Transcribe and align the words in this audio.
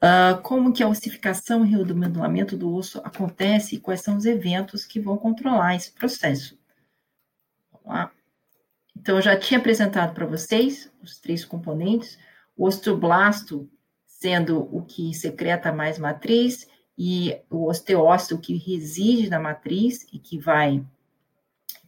Uh, 0.00 0.40
como 0.42 0.72
que 0.72 0.82
a 0.82 0.88
ossificação 0.88 1.66
e 1.66 1.70
remodelamento 1.70 2.56
do 2.56 2.72
osso 2.72 3.00
acontece 3.02 3.74
e 3.74 3.80
quais 3.80 4.00
são 4.00 4.16
os 4.16 4.24
eventos 4.24 4.84
que 4.84 5.00
vão 5.00 5.18
controlar 5.18 5.74
esse 5.74 5.90
processo. 5.90 6.56
Vamos 7.72 7.88
lá. 7.88 8.12
Então, 8.96 9.16
eu 9.16 9.22
já 9.22 9.36
tinha 9.36 9.58
apresentado 9.58 10.14
para 10.14 10.26
vocês 10.26 10.90
os 11.02 11.18
três 11.18 11.44
componentes, 11.44 12.18
o 12.56 12.66
osteoblasto 12.66 13.68
sendo 14.06 14.68
o 14.74 14.82
que 14.82 15.14
secreta 15.14 15.72
mais 15.72 15.98
matriz 15.98 16.68
e 16.96 17.36
o 17.48 17.68
osteócito 17.68 18.38
que 18.38 18.56
reside 18.56 19.30
na 19.30 19.38
matriz 19.38 20.04
e 20.12 20.18
que 20.18 20.38
vai, 20.38 20.84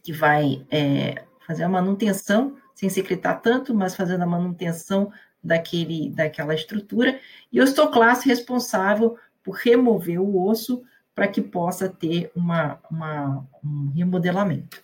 que 0.01 0.13
vai 0.13 0.65
é, 0.71 1.25
fazer 1.45 1.63
a 1.63 1.69
manutenção, 1.69 2.55
sem 2.73 2.89
secretar 2.89 3.41
tanto, 3.41 3.75
mas 3.75 3.95
fazendo 3.95 4.23
a 4.23 4.27
manutenção 4.27 5.11
daquele, 5.43 6.09
daquela 6.09 6.53
estrutura, 6.53 7.19
e 7.51 7.59
o 7.59 7.63
osteoclasto 7.63 8.27
responsável 8.27 9.17
por 9.43 9.55
remover 9.55 10.21
o 10.21 10.47
osso 10.47 10.83
para 11.15 11.27
que 11.27 11.41
possa 11.41 11.89
ter 11.89 12.31
uma, 12.35 12.79
uma, 12.89 13.47
um 13.63 13.91
remodelamento. 13.95 14.81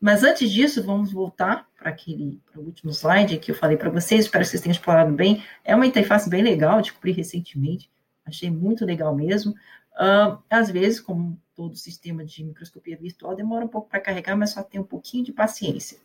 Mas 0.00 0.22
antes 0.22 0.50
disso, 0.50 0.82
vamos 0.82 1.12
voltar 1.12 1.66
para 1.78 1.90
aquele 1.90 2.40
para 2.50 2.60
o 2.60 2.64
último 2.64 2.92
slide 2.92 3.38
que 3.38 3.50
eu 3.50 3.54
falei 3.54 3.76
para 3.76 3.90
vocês, 3.90 4.24
espero 4.24 4.44
que 4.44 4.50
vocês 4.50 4.62
tenham 4.62 4.72
explorado 4.72 5.12
bem. 5.12 5.42
É 5.64 5.74
uma 5.74 5.86
interface 5.86 6.28
bem 6.28 6.42
legal, 6.42 6.80
descobri 6.80 7.12
recentemente, 7.12 7.90
achei 8.24 8.50
muito 8.50 8.84
legal 8.84 9.14
mesmo. 9.14 9.52
Uh, 9.94 10.38
às 10.50 10.70
vezes, 10.70 11.00
como 11.00 11.40
todo 11.54 11.74
sistema 11.74 12.24
de 12.24 12.44
microscopia 12.44 12.96
virtual, 12.96 13.34
demora 13.34 13.64
um 13.64 13.68
pouco 13.68 13.88
para 13.88 14.00
carregar, 14.00 14.36
mas 14.36 14.50
só 14.50 14.62
tem 14.62 14.80
um 14.80 14.84
pouquinho 14.84 15.24
de 15.24 15.32
paciência. 15.32 15.98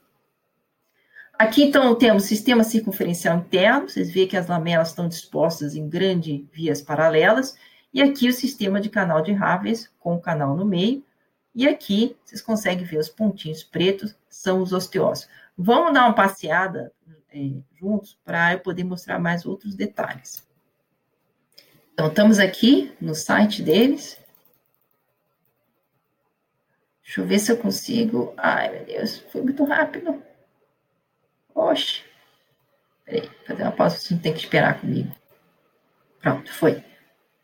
Aqui, 1.41 1.63
então, 1.63 1.95
temos 1.95 2.25
sistema 2.25 2.63
circunferencial 2.63 3.39
interno, 3.39 3.89
vocês 3.89 4.11
veem 4.11 4.27
que 4.27 4.37
as 4.37 4.45
lamelas 4.45 4.89
estão 4.89 5.07
dispostas 5.07 5.73
em 5.73 5.89
grandes 5.89 6.45
vias 6.53 6.83
paralelas, 6.83 7.57
e 7.91 7.99
aqui 7.99 8.29
o 8.29 8.31
sistema 8.31 8.79
de 8.79 8.91
canal 8.91 9.23
de 9.23 9.31
Raves, 9.31 9.89
com 9.99 10.13
o 10.13 10.21
canal 10.21 10.55
no 10.55 10.63
meio, 10.63 11.03
e 11.55 11.67
aqui 11.67 12.15
vocês 12.23 12.43
conseguem 12.43 12.85
ver 12.85 12.99
os 12.99 13.09
pontinhos 13.09 13.63
pretos, 13.63 14.15
são 14.29 14.61
os 14.61 14.71
osteócitos. 14.71 15.33
Vamos 15.57 15.95
dar 15.95 16.05
uma 16.05 16.13
passeada 16.13 16.93
é, 17.33 17.53
juntos 17.73 18.15
para 18.23 18.53
eu 18.53 18.59
poder 18.59 18.83
mostrar 18.83 19.17
mais 19.17 19.43
outros 19.43 19.73
detalhes. 19.73 20.47
Então, 21.91 22.05
estamos 22.05 22.37
aqui 22.37 22.95
no 23.01 23.15
site 23.15 23.63
deles. 23.63 24.15
Deixa 27.03 27.19
eu 27.19 27.25
ver 27.25 27.39
se 27.39 27.51
eu 27.51 27.57
consigo. 27.57 28.31
Ai, 28.37 28.69
meu 28.69 28.85
Deus, 28.85 29.17
foi 29.31 29.41
muito 29.41 29.63
rápido. 29.63 30.21
Oxe. 31.71 32.03
Peraí, 33.05 33.29
fazer 33.47 33.63
uma 33.63 33.71
pausa, 33.71 33.97
você 33.97 34.13
não 34.13 34.21
tem 34.21 34.33
que 34.33 34.39
esperar 34.39 34.79
comigo. 34.79 35.15
Pronto, 36.21 36.53
foi. 36.53 36.83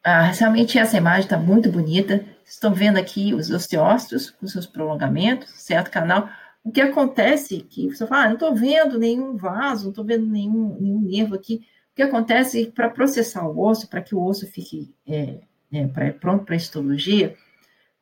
Ah, 0.04 0.32
realmente 0.32 0.78
essa 0.78 0.98
imagem 0.98 1.22
está 1.22 1.38
muito 1.38 1.72
bonita. 1.72 2.18
Vocês 2.18 2.56
estão 2.56 2.74
vendo 2.74 2.98
aqui 2.98 3.34
os 3.34 3.50
osteócitos 3.50 4.30
com 4.30 4.48
seus 4.48 4.66
prolongamentos, 4.66 5.50
certo 5.52 5.90
canal. 5.90 6.30
O 6.64 6.72
que 6.72 6.82
acontece 6.82 7.58
é 7.58 7.62
que 7.62 7.90
você 7.90 8.06
fala, 8.06 8.24
ah, 8.24 8.28
não 8.28 8.34
estou 8.34 8.54
vendo 8.54 9.00
nenhum 9.00 9.38
vaso, 9.38 9.84
não 9.84 9.90
estou 9.92 10.04
vendo 10.04 10.26
nenhum, 10.26 10.78
nenhum 10.80 11.02
nervo 11.02 11.36
aqui. 11.36 11.66
O 11.94 11.96
que 11.96 12.04
acontece 12.04 12.62
é 12.62 12.66
que 12.66 12.72
para 12.72 12.90
processar 12.90 13.48
o 13.48 13.60
osso, 13.60 13.90
para 13.90 14.02
que 14.02 14.14
o 14.14 14.22
osso 14.22 14.46
fique 14.48 14.94
é, 15.08 15.40
é, 15.72 15.88
pra, 15.88 16.12
pronto 16.12 16.44
para 16.44 16.56
histologia, 16.56 17.36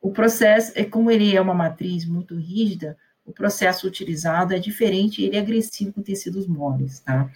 o 0.00 0.10
processo, 0.10 0.72
é 0.74 0.84
como 0.84 1.10
ele 1.10 1.34
é 1.34 1.40
uma 1.40 1.54
matriz 1.54 2.04
muito 2.04 2.36
rígida, 2.36 2.96
o 3.26 3.32
processo 3.32 3.86
utilizado 3.86 4.54
é 4.54 4.58
diferente, 4.58 5.22
ele 5.22 5.36
é 5.36 5.40
agressivo 5.40 5.92
com 5.92 6.02
tecidos 6.02 6.46
moles, 6.46 7.00
tá? 7.00 7.30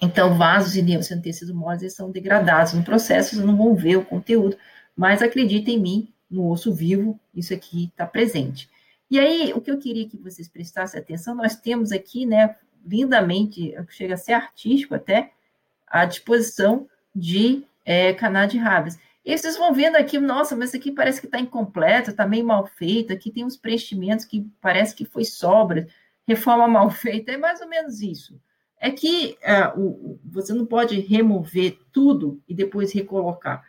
Então, 0.00 0.36
vasos 0.36 0.76
e 0.76 0.82
nervos 0.82 1.06
sendo 1.06 1.22
tecidos 1.22 1.54
moles, 1.54 1.82
eles 1.82 1.94
são 1.94 2.10
degradados 2.10 2.72
no 2.72 2.84
processo, 2.84 3.30
vocês 3.30 3.44
não 3.44 3.56
vão 3.56 3.74
ver 3.74 3.96
o 3.96 4.04
conteúdo, 4.04 4.56
mas 4.96 5.22
acredita 5.22 5.70
em 5.70 5.78
mim, 5.78 6.12
no 6.30 6.50
osso 6.50 6.72
vivo, 6.72 7.18
isso 7.34 7.54
aqui 7.54 7.84
está 7.84 8.06
presente. 8.06 8.68
E 9.10 9.18
aí, 9.18 9.52
o 9.54 9.60
que 9.60 9.70
eu 9.70 9.78
queria 9.78 10.08
que 10.08 10.16
vocês 10.18 10.48
prestassem 10.48 11.00
atenção, 11.00 11.34
nós 11.34 11.56
temos 11.56 11.92
aqui, 11.92 12.26
né, 12.26 12.54
lindamente, 12.84 13.74
chega 13.88 14.14
a 14.14 14.18
ser 14.18 14.32
artístico 14.32 14.94
até, 14.94 15.32
a 15.86 16.04
disposição 16.04 16.86
de 17.14 17.64
é, 17.84 18.12
canal 18.12 18.46
de 18.46 18.58
Raves. 18.58 18.98
E 19.28 19.36
vocês 19.36 19.58
vão 19.58 19.74
vendo 19.74 19.96
aqui, 19.96 20.18
nossa, 20.18 20.56
mas 20.56 20.74
aqui 20.74 20.90
parece 20.90 21.20
que 21.20 21.26
está 21.26 21.38
incompleto, 21.38 22.08
está 22.08 22.26
meio 22.26 22.46
mal 22.46 22.66
feito, 22.66 23.12
aqui 23.12 23.30
tem 23.30 23.44
uns 23.44 23.58
preenchimentos 23.58 24.24
que 24.24 24.50
parece 24.58 24.94
que 24.94 25.04
foi 25.04 25.22
sobra, 25.22 25.86
reforma 26.26 26.66
mal 26.66 26.88
feita, 26.90 27.32
é 27.32 27.36
mais 27.36 27.60
ou 27.60 27.68
menos 27.68 28.00
isso. 28.00 28.40
É 28.80 28.90
que 28.90 29.36
uh, 29.42 29.78
o, 29.78 30.20
você 30.24 30.54
não 30.54 30.64
pode 30.64 30.98
remover 31.00 31.78
tudo 31.92 32.42
e 32.48 32.54
depois 32.54 32.90
recolocar. 32.90 33.62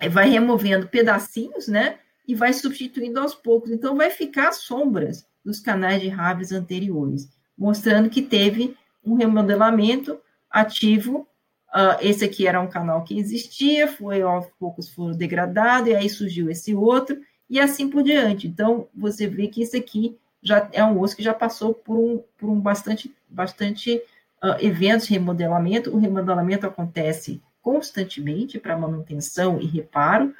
É, 0.00 0.08
vai 0.08 0.30
removendo 0.30 0.88
pedacinhos, 0.88 1.68
né? 1.68 1.98
E 2.26 2.34
vai 2.34 2.54
substituindo 2.54 3.20
aos 3.20 3.34
poucos. 3.34 3.70
Então, 3.70 3.94
vai 3.94 4.10
ficar 4.10 4.52
sombras 4.52 5.26
dos 5.44 5.60
canais 5.60 6.00
de 6.00 6.08
Raves 6.08 6.50
anteriores, 6.50 7.28
mostrando 7.58 8.08
que 8.08 8.22
teve 8.22 8.74
um 9.04 9.16
remodelamento 9.16 10.18
ativo 10.50 11.28
Uh, 11.74 11.98
esse 12.00 12.24
aqui 12.24 12.46
era 12.46 12.60
um 12.60 12.68
canal 12.68 13.02
que 13.02 13.18
existia, 13.18 13.88
foi 13.88 14.22
aos 14.22 14.46
poucos 14.60 14.88
foram 14.88 15.16
degradado, 15.16 15.88
e 15.88 15.94
aí 15.94 16.08
surgiu 16.08 16.48
esse 16.48 16.72
outro, 16.72 17.20
e 17.50 17.58
assim 17.58 17.90
por 17.90 18.04
diante. 18.04 18.46
Então, 18.46 18.86
você 18.94 19.26
vê 19.26 19.48
que 19.48 19.62
esse 19.62 19.76
aqui 19.76 20.16
já 20.40 20.68
é 20.72 20.84
um 20.84 21.00
osso 21.00 21.16
que 21.16 21.22
já 21.22 21.34
passou 21.34 21.74
por 21.74 21.96
um, 21.96 22.22
por 22.38 22.48
um 22.48 22.60
bastante, 22.60 23.12
bastante 23.28 23.96
uh, 24.42 24.56
eventos 24.60 25.08
de 25.08 25.14
remodelamento. 25.14 25.90
O 25.90 25.98
remodelamento 25.98 26.64
acontece 26.64 27.42
constantemente 27.60 28.60
para 28.60 28.76
manutenção 28.76 29.60
e 29.60 29.66
reparo, 29.66 30.32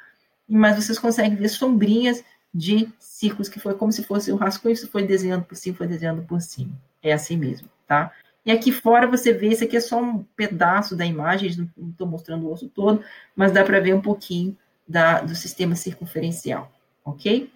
mas 0.47 0.75
vocês 0.75 0.97
conseguem 0.97 1.35
ver 1.35 1.49
sombrinhas 1.49 2.23
de 2.53 2.87
círculos 2.97 3.49
que 3.49 3.59
foi 3.59 3.73
como 3.73 3.91
se 3.91 4.03
fosse 4.03 4.31
o 4.31 4.37
rascunho, 4.37 4.73
isso 4.73 4.87
foi 4.87 5.03
desenhando 5.03 5.43
por 5.43 5.57
cima, 5.57 5.75
foi 5.75 5.87
desenhando 5.87 6.21
por 6.21 6.39
cima. 6.39 6.71
É 7.03 7.11
assim 7.11 7.35
mesmo, 7.35 7.67
tá? 7.85 8.13
E 8.45 8.51
aqui 8.51 8.71
fora 8.71 9.07
você 9.07 9.33
vê, 9.33 9.47
esse 9.47 9.63
aqui 9.63 9.75
é 9.75 9.79
só 9.79 9.99
um 9.99 10.23
pedaço 10.35 10.95
da 10.95 11.05
imagem, 11.05 11.69
não 11.75 11.89
estou 11.89 12.07
mostrando 12.07 12.45
o 12.45 12.51
osso 12.51 12.69
todo, 12.69 13.03
mas 13.35 13.51
dá 13.51 13.63
para 13.63 13.79
ver 13.79 13.95
um 13.95 14.01
pouquinho 14.01 14.55
da, 14.87 15.21
do 15.21 15.33
sistema 15.33 15.75
circunferencial, 15.75 16.71
ok? 17.03 17.49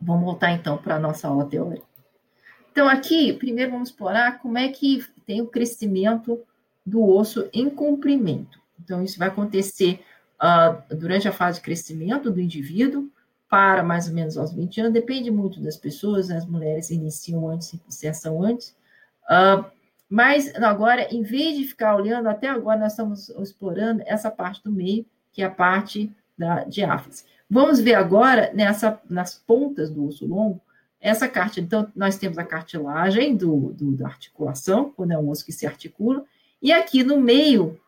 Vamos 0.00 0.24
voltar 0.24 0.52
então 0.52 0.78
para 0.78 0.94
a 0.94 1.00
nossa 1.00 1.26
aula 1.26 1.46
teórica. 1.46 1.84
Então, 2.70 2.88
aqui, 2.88 3.32
primeiro 3.32 3.72
vamos 3.72 3.88
explorar 3.88 4.38
como 4.38 4.56
é 4.56 4.68
que 4.68 5.04
tem 5.26 5.40
o 5.40 5.48
crescimento 5.48 6.40
do 6.86 7.04
osso 7.04 7.48
em 7.52 7.68
comprimento. 7.68 8.60
Então, 8.78 9.02
isso 9.02 9.18
vai 9.18 9.26
acontecer 9.26 10.00
uh, 10.40 10.94
durante 10.94 11.26
a 11.26 11.32
fase 11.32 11.58
de 11.58 11.64
crescimento 11.64 12.30
do 12.30 12.40
indivíduo, 12.40 13.10
para 13.50 13.82
mais 13.82 14.06
ou 14.06 14.14
menos 14.14 14.36
aos 14.36 14.52
20 14.52 14.80
anos, 14.80 14.92
depende 14.92 15.28
muito 15.28 15.60
das 15.60 15.76
pessoas, 15.76 16.28
né? 16.28 16.36
as 16.36 16.46
mulheres 16.46 16.90
iniciam 16.90 17.48
antes, 17.48 17.72
iniciação 17.72 18.42
antes, 18.44 18.76
uh, 19.24 19.64
mas 20.08 20.54
agora, 20.54 21.06
em 21.14 21.22
vez 21.22 21.56
de 21.58 21.64
ficar 21.64 21.96
olhando, 21.96 22.28
até 22.28 22.48
agora 22.48 22.80
nós 22.80 22.92
estamos 22.92 23.28
explorando 23.28 24.02
essa 24.06 24.30
parte 24.30 24.62
do 24.64 24.72
meio, 24.72 25.04
que 25.32 25.42
é 25.42 25.44
a 25.44 25.50
parte 25.50 26.10
da 26.36 26.64
diáfise. 26.64 27.24
Vamos 27.50 27.80
ver 27.80 27.94
agora 27.94 28.50
nessa, 28.54 29.00
nas 29.08 29.34
pontas 29.34 29.90
do 29.90 30.06
osso 30.06 30.26
longo, 30.26 30.60
essa 31.00 31.28
cartilagem. 31.28 31.64
Então, 31.64 31.92
nós 31.94 32.16
temos 32.16 32.38
a 32.38 32.44
cartilagem 32.44 33.36
do, 33.36 33.72
do, 33.72 33.92
da 33.92 34.06
articulação, 34.06 34.92
quando 34.96 35.12
é 35.12 35.18
um 35.18 35.28
osso 35.28 35.44
que 35.44 35.52
se 35.52 35.66
articula, 35.66 36.24
e 36.60 36.72
aqui 36.72 37.04
no 37.04 37.20
meio, 37.20 37.78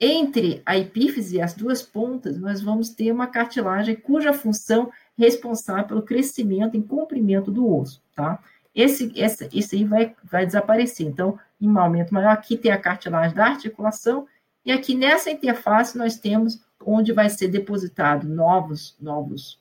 entre 0.00 0.62
a 0.64 0.76
epífise 0.76 1.36
e 1.36 1.40
as 1.40 1.54
duas 1.54 1.82
pontas, 1.82 2.38
nós 2.38 2.60
vamos 2.60 2.90
ter 2.90 3.12
uma 3.12 3.26
cartilagem 3.26 3.96
cuja 3.96 4.32
função 4.32 4.90
é 5.18 5.22
responsável 5.22 5.86
pelo 5.86 6.02
crescimento 6.02 6.76
e 6.76 6.82
comprimento 6.82 7.50
do 7.50 7.68
osso, 7.74 8.00
tá? 8.14 8.38
Esse, 8.78 9.12
esse 9.52 9.74
aí 9.74 9.84
vai, 9.84 10.14
vai 10.22 10.46
desaparecer. 10.46 11.04
Então, 11.04 11.36
em 11.60 11.68
um 11.68 11.80
aumento 11.80 12.14
maior. 12.14 12.30
Aqui 12.30 12.56
tem 12.56 12.70
a 12.70 12.78
cartilagem 12.78 13.36
da 13.36 13.44
articulação, 13.44 14.28
e 14.64 14.70
aqui 14.70 14.94
nessa 14.94 15.32
interface 15.32 15.98
nós 15.98 16.16
temos 16.16 16.60
onde 16.84 17.12
vai 17.12 17.28
ser 17.28 17.48
depositado 17.48 18.28
novos, 18.28 18.94
novos, 19.00 19.60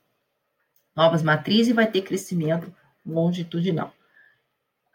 novas 0.96 1.24
matrizes 1.24 1.70
e 1.70 1.74
vai 1.74 1.88
ter 1.88 2.04
crescimento 2.04 2.72
longitudinal. 3.04 3.92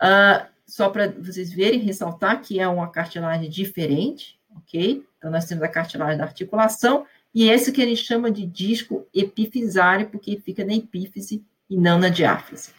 Uh, 0.01 0.47
só 0.65 0.89
para 0.89 1.09
vocês 1.09 1.53
verem, 1.53 1.81
ressaltar 1.81 2.41
que 2.41 2.61
é 2.61 2.69
uma 2.69 2.89
cartilagem 2.89 3.51
diferente, 3.51 4.39
ok? 4.55 5.05
Então, 5.19 5.33
nós 5.33 5.47
temos 5.47 5.65
a 5.65 5.69
cartilagem 5.69 6.19
da 6.19 6.25
articulação 6.25 7.07
e 7.35 7.51
esse 7.51 7.73
que 7.73 7.83
gente 7.83 8.05
chama 8.05 8.31
de 8.31 8.47
disco 8.47 9.05
epifisário, 9.13 10.09
porque 10.11 10.41
fica 10.45 10.65
na 10.65 10.75
epífise 10.75 11.45
e 11.69 11.77
não 11.77 11.99
na 11.99 12.09
diáfise. 12.09 12.71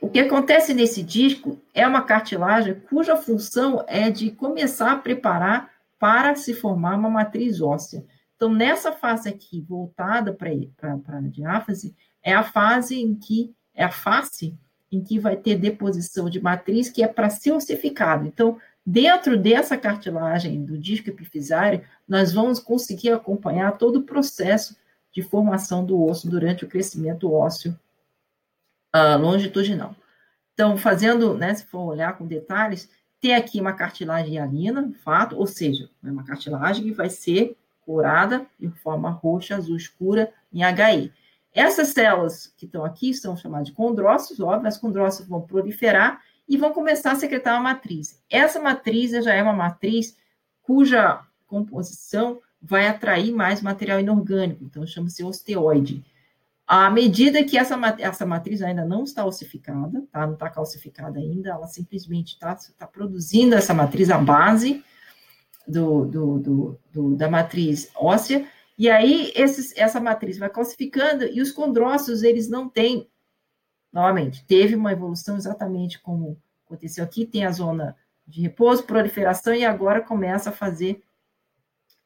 O 0.00 0.08
que 0.08 0.20
acontece 0.20 0.74
nesse 0.74 1.02
disco 1.02 1.60
é 1.74 1.86
uma 1.86 2.02
cartilagem 2.02 2.74
cuja 2.88 3.16
função 3.16 3.84
é 3.86 4.10
de 4.10 4.30
começar 4.30 4.92
a 4.92 4.98
preparar 4.98 5.70
para 5.98 6.34
se 6.34 6.54
formar 6.54 6.96
uma 6.96 7.10
matriz 7.10 7.60
óssea. 7.60 8.04
Então, 8.36 8.52
nessa 8.52 8.92
fase 8.92 9.28
aqui, 9.28 9.60
voltada 9.60 10.32
para 10.32 10.52
a 11.16 11.20
diáfase, 11.22 11.96
é 12.22 12.32
a 12.32 12.44
fase 12.44 13.00
em 13.00 13.14
que, 13.14 13.52
é 13.74 13.84
a 13.84 13.90
face 13.90 14.56
em 14.92 15.02
que 15.02 15.18
vai 15.18 15.36
ter 15.36 15.56
deposição 15.56 16.30
de 16.30 16.40
matriz, 16.40 16.88
que 16.88 17.02
é 17.02 17.08
para 17.08 17.28
ser 17.28 17.52
ossificado. 17.52 18.26
Então, 18.26 18.58
Dentro 18.90 19.36
dessa 19.36 19.76
cartilagem 19.76 20.64
do 20.64 20.78
disco 20.78 21.10
epifisário, 21.10 21.82
nós 22.08 22.32
vamos 22.32 22.58
conseguir 22.58 23.10
acompanhar 23.10 23.76
todo 23.76 23.96
o 23.96 24.02
processo 24.02 24.74
de 25.12 25.20
formação 25.20 25.84
do 25.84 26.02
osso 26.02 26.26
durante 26.26 26.64
o 26.64 26.66
crescimento 26.66 27.30
ósseo 27.30 27.78
uh, 28.94 29.18
longitudinal. 29.20 29.94
Então, 30.54 30.76
fazendo, 30.76 31.34
né, 31.34 31.54
se 31.54 31.64
for 31.66 31.80
olhar 31.80 32.16
com 32.18 32.26
detalhes, 32.26 32.90
tem 33.20 33.34
aqui 33.34 33.60
uma 33.60 33.72
cartilagem 33.72 34.34
hialina, 34.34 34.92
fato, 35.04 35.36
ou 35.36 35.46
seja, 35.46 35.88
é 36.04 36.10
uma 36.10 36.24
cartilagem 36.24 36.84
que 36.84 36.92
vai 36.92 37.08
ser 37.10 37.56
curada 37.80 38.46
em 38.60 38.70
forma 38.70 39.10
roxa, 39.10 39.56
azul 39.56 39.76
escura, 39.76 40.32
em 40.52 40.62
HE. 40.62 41.12
Essas 41.52 41.88
células 41.88 42.52
que 42.56 42.66
estão 42.66 42.84
aqui 42.84 43.14
são 43.14 43.36
chamadas 43.36 43.68
de 43.68 43.72
condrócitos, 43.72 44.40
óbvio, 44.40 44.68
as 44.68 44.78
condrócitos 44.78 45.28
vão 45.28 45.40
proliferar 45.40 46.20
e 46.48 46.56
vão 46.56 46.72
começar 46.72 47.12
a 47.12 47.16
secretar 47.16 47.54
uma 47.54 47.74
matriz. 47.74 48.22
Essa 48.30 48.60
matriz 48.60 49.12
já 49.24 49.34
é 49.34 49.42
uma 49.42 49.52
matriz 49.52 50.16
cuja 50.62 51.20
composição 51.46 52.40
vai 52.60 52.86
atrair 52.86 53.32
mais 53.32 53.62
material 53.62 54.00
inorgânico, 54.00 54.64
então 54.64 54.86
chama-se 54.86 55.24
osteoide. 55.24 56.04
À 56.70 56.90
medida 56.90 57.42
que 57.42 57.56
essa, 57.56 57.80
essa 57.98 58.26
matriz 58.26 58.60
ainda 58.60 58.84
não 58.84 59.02
está 59.02 59.24
ossificada, 59.24 60.06
tá? 60.12 60.26
não 60.26 60.34
está 60.34 60.50
calcificada 60.50 61.18
ainda, 61.18 61.48
ela 61.48 61.66
simplesmente 61.66 62.34
está 62.34 62.54
tá 62.76 62.86
produzindo 62.86 63.54
essa 63.54 63.72
matriz, 63.72 64.10
a 64.10 64.18
base 64.18 64.84
do, 65.66 66.04
do, 66.04 66.38
do, 66.38 66.80
do, 66.92 67.16
da 67.16 67.26
matriz 67.30 67.90
óssea, 67.96 68.46
e 68.76 68.90
aí 68.90 69.32
esses, 69.34 69.74
essa 69.78 69.98
matriz 69.98 70.36
vai 70.36 70.50
calcificando 70.50 71.24
e 71.24 71.40
os 71.40 71.50
condrócitos, 71.50 72.22
eles 72.22 72.50
não 72.50 72.68
têm, 72.68 73.08
novamente, 73.90 74.44
teve 74.44 74.74
uma 74.74 74.92
evolução 74.92 75.38
exatamente 75.38 75.98
como 75.98 76.38
aconteceu 76.66 77.02
aqui, 77.02 77.24
tem 77.24 77.46
a 77.46 77.50
zona 77.50 77.96
de 78.26 78.42
repouso, 78.42 78.82
proliferação, 78.82 79.54
e 79.54 79.64
agora 79.64 80.02
começa 80.02 80.50
a 80.50 80.52
fazer 80.52 81.02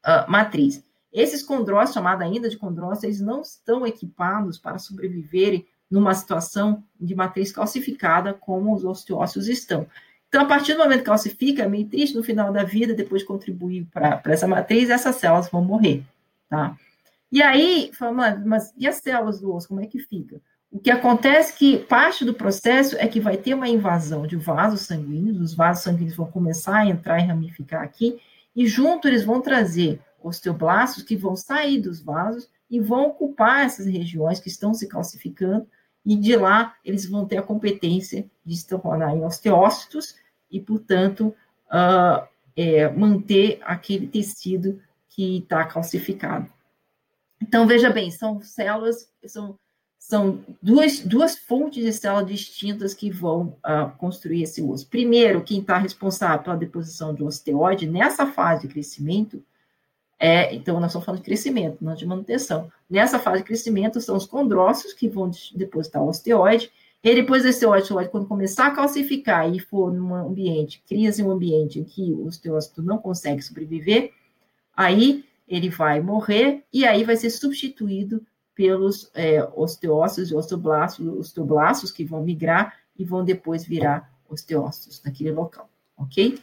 uh, 0.07 0.31
matriz. 0.31 0.85
Esses 1.13 1.43
condrócitos, 1.43 1.95
chamada 1.95 2.25
ainda 2.25 2.49
de 2.49 2.57
condrócitos, 2.57 3.05
eles 3.05 3.21
não 3.21 3.43
estão 3.43 3.87
equipados 3.87 4.59
para 4.59 4.79
sobreviverem 4.79 5.67
numa 5.91 6.15
situação 6.15 6.83
de 6.99 7.15
matriz 7.15 7.53
calcificada 7.53 8.33
como 8.33 8.75
os 8.75 8.83
osteócitos 8.85 9.47
estão. 9.47 9.87
Então, 10.29 10.43
a 10.43 10.47
partir 10.47 10.73
do 10.73 10.79
momento 10.79 11.01
que 11.01 11.05
calcifica, 11.05 11.65
é 11.65 11.69
meio 11.69 11.87
triste 11.87 12.17
no 12.17 12.23
final 12.23 12.51
da 12.51 12.65
vida, 12.65 12.95
depois 12.95 13.21
de 13.21 13.29
contribuir 13.29 13.87
para 13.93 14.23
essa 14.25 14.49
matriz, 14.49 14.89
essas 14.89 15.17
células 15.17 15.51
vão 15.51 15.63
morrer, 15.63 16.03
tá? 16.49 16.75
E 17.31 17.43
aí, 17.43 17.91
mas 18.47 18.73
e 18.79 18.89
as 18.89 18.97
células 18.97 19.41
do 19.41 19.55
osso, 19.55 19.69
como 19.69 19.83
é 19.83 19.87
que 19.87 19.99
fica? 19.99 20.41
O 20.71 20.79
que 20.79 20.91
acontece 20.91 21.53
é 21.53 21.57
que 21.57 21.79
parte 21.79 22.25
do 22.25 22.33
processo 22.33 22.97
é 22.99 23.07
que 23.07 23.21
vai 23.21 23.37
ter 23.37 23.53
uma 23.53 23.69
invasão 23.69 24.27
de 24.27 24.37
vasos 24.37 24.81
sanguíneos, 24.83 25.39
os 25.39 25.53
vasos 25.53 25.85
sanguíneos 25.85 26.17
vão 26.17 26.31
começar 26.31 26.79
a 26.79 26.87
entrar 26.87 27.21
e 27.21 27.27
ramificar 27.27 27.83
aqui, 27.83 28.19
e 28.57 28.67
junto 28.67 29.07
eles 29.07 29.25
vão 29.25 29.43
trazer 29.43 30.01
osteoblastos 30.23 31.03
que 31.03 31.17
vão 31.17 31.37
sair 31.37 31.81
dos 31.81 32.01
vasos 32.01 32.49
e 32.71 32.81
vão 32.81 33.09
ocupar 33.09 33.67
essas 33.67 33.87
regiões 33.87 34.41
que 34.41 34.49
estão 34.49 34.73
se 34.73 34.89
calcificando, 34.89 35.67
e 36.05 36.17
de 36.17 36.35
lá 36.37 36.75
eles 36.85 37.07
vão 37.07 37.27
ter 37.27 37.37
a 37.37 37.43
competência 37.43 38.29
de 38.45 38.57
se 38.57 38.67
tornar 38.67 39.15
em 39.15 39.25
osteócitos 39.25 40.17
e, 40.51 40.61
portanto, 40.61 41.35
uh, 41.69 42.27
é, 42.57 42.89
manter 42.89 43.61
aquele 43.63 44.07
tecido 44.07 44.81
que 45.09 45.39
está 45.39 45.65
calcificado. 45.65 46.51
Então, 47.41 47.67
veja 47.67 47.91
bem, 47.91 48.11
são 48.11 48.41
células, 48.41 49.11
são, 49.27 49.59
são 49.99 50.45
duas, 50.63 51.01
duas 51.01 51.37
fontes 51.37 51.85
de 51.85 51.93
células 51.93 52.27
distintas 52.27 52.95
que 52.95 53.11
vão 53.11 53.59
uh, 53.67 53.97
construir 53.99 54.43
esse 54.43 54.63
osso. 54.63 54.89
Primeiro, 54.89 55.43
quem 55.43 55.61
está 55.61 55.77
responsável 55.77 56.43
pela 56.43 56.57
deposição 56.57 57.15
de 57.15 57.23
osteoide 57.23 57.87
nessa 57.87 58.27
fase 58.27 58.63
de 58.63 58.73
crescimento 58.73 59.45
é, 60.25 60.55
então, 60.55 60.79
nós 60.79 60.91
estamos 60.93 61.05
falando 61.05 61.19
de 61.19 61.25
crescimento, 61.25 61.79
não 61.81 61.97
de 61.97 62.07
manutenção. 62.07 62.71
Nessa 62.89 63.19
fase 63.19 63.39
de 63.39 63.45
crescimento, 63.45 64.01
são 64.01 64.17
os 64.17 64.25
condrócitos 64.25 64.93
que 64.93 65.09
vão 65.09 65.29
depositar 65.53 66.01
o 66.01 66.07
osteoide. 66.07 66.71
E 67.03 67.13
depois 67.13 67.43
desse 67.43 67.67
osteoide, 67.67 68.09
quando 68.09 68.29
começar 68.29 68.69
a 68.69 68.71
calcificar 68.71 69.53
e 69.53 69.59
for 69.59 69.93
num 69.93 70.15
ambiente, 70.15 70.81
cria-se 70.87 71.25
um 71.25 71.31
ambiente 71.33 71.81
em 71.81 71.83
que 71.83 72.13
o 72.13 72.27
osteócito 72.27 72.81
não 72.85 72.99
consegue 72.99 73.43
sobreviver, 73.43 74.13
aí 74.77 75.25
ele 75.49 75.69
vai 75.69 76.01
morrer 76.01 76.63
e 76.73 76.87
aí 76.87 77.03
vai 77.03 77.17
ser 77.17 77.31
substituído 77.31 78.25
pelos 78.55 79.11
é, 79.15 79.43
osteócitos 79.57 80.31
e 80.31 80.37
osteoblastos, 80.37 81.05
osteoblastos 81.19 81.91
que 81.91 82.05
vão 82.05 82.23
migrar 82.23 82.79
e 82.97 83.05
vão 83.05 83.25
depois 83.25 83.65
virar 83.65 84.09
osteócitos 84.31 85.03
naquele 85.05 85.33
local, 85.33 85.69
ok? 85.97 86.39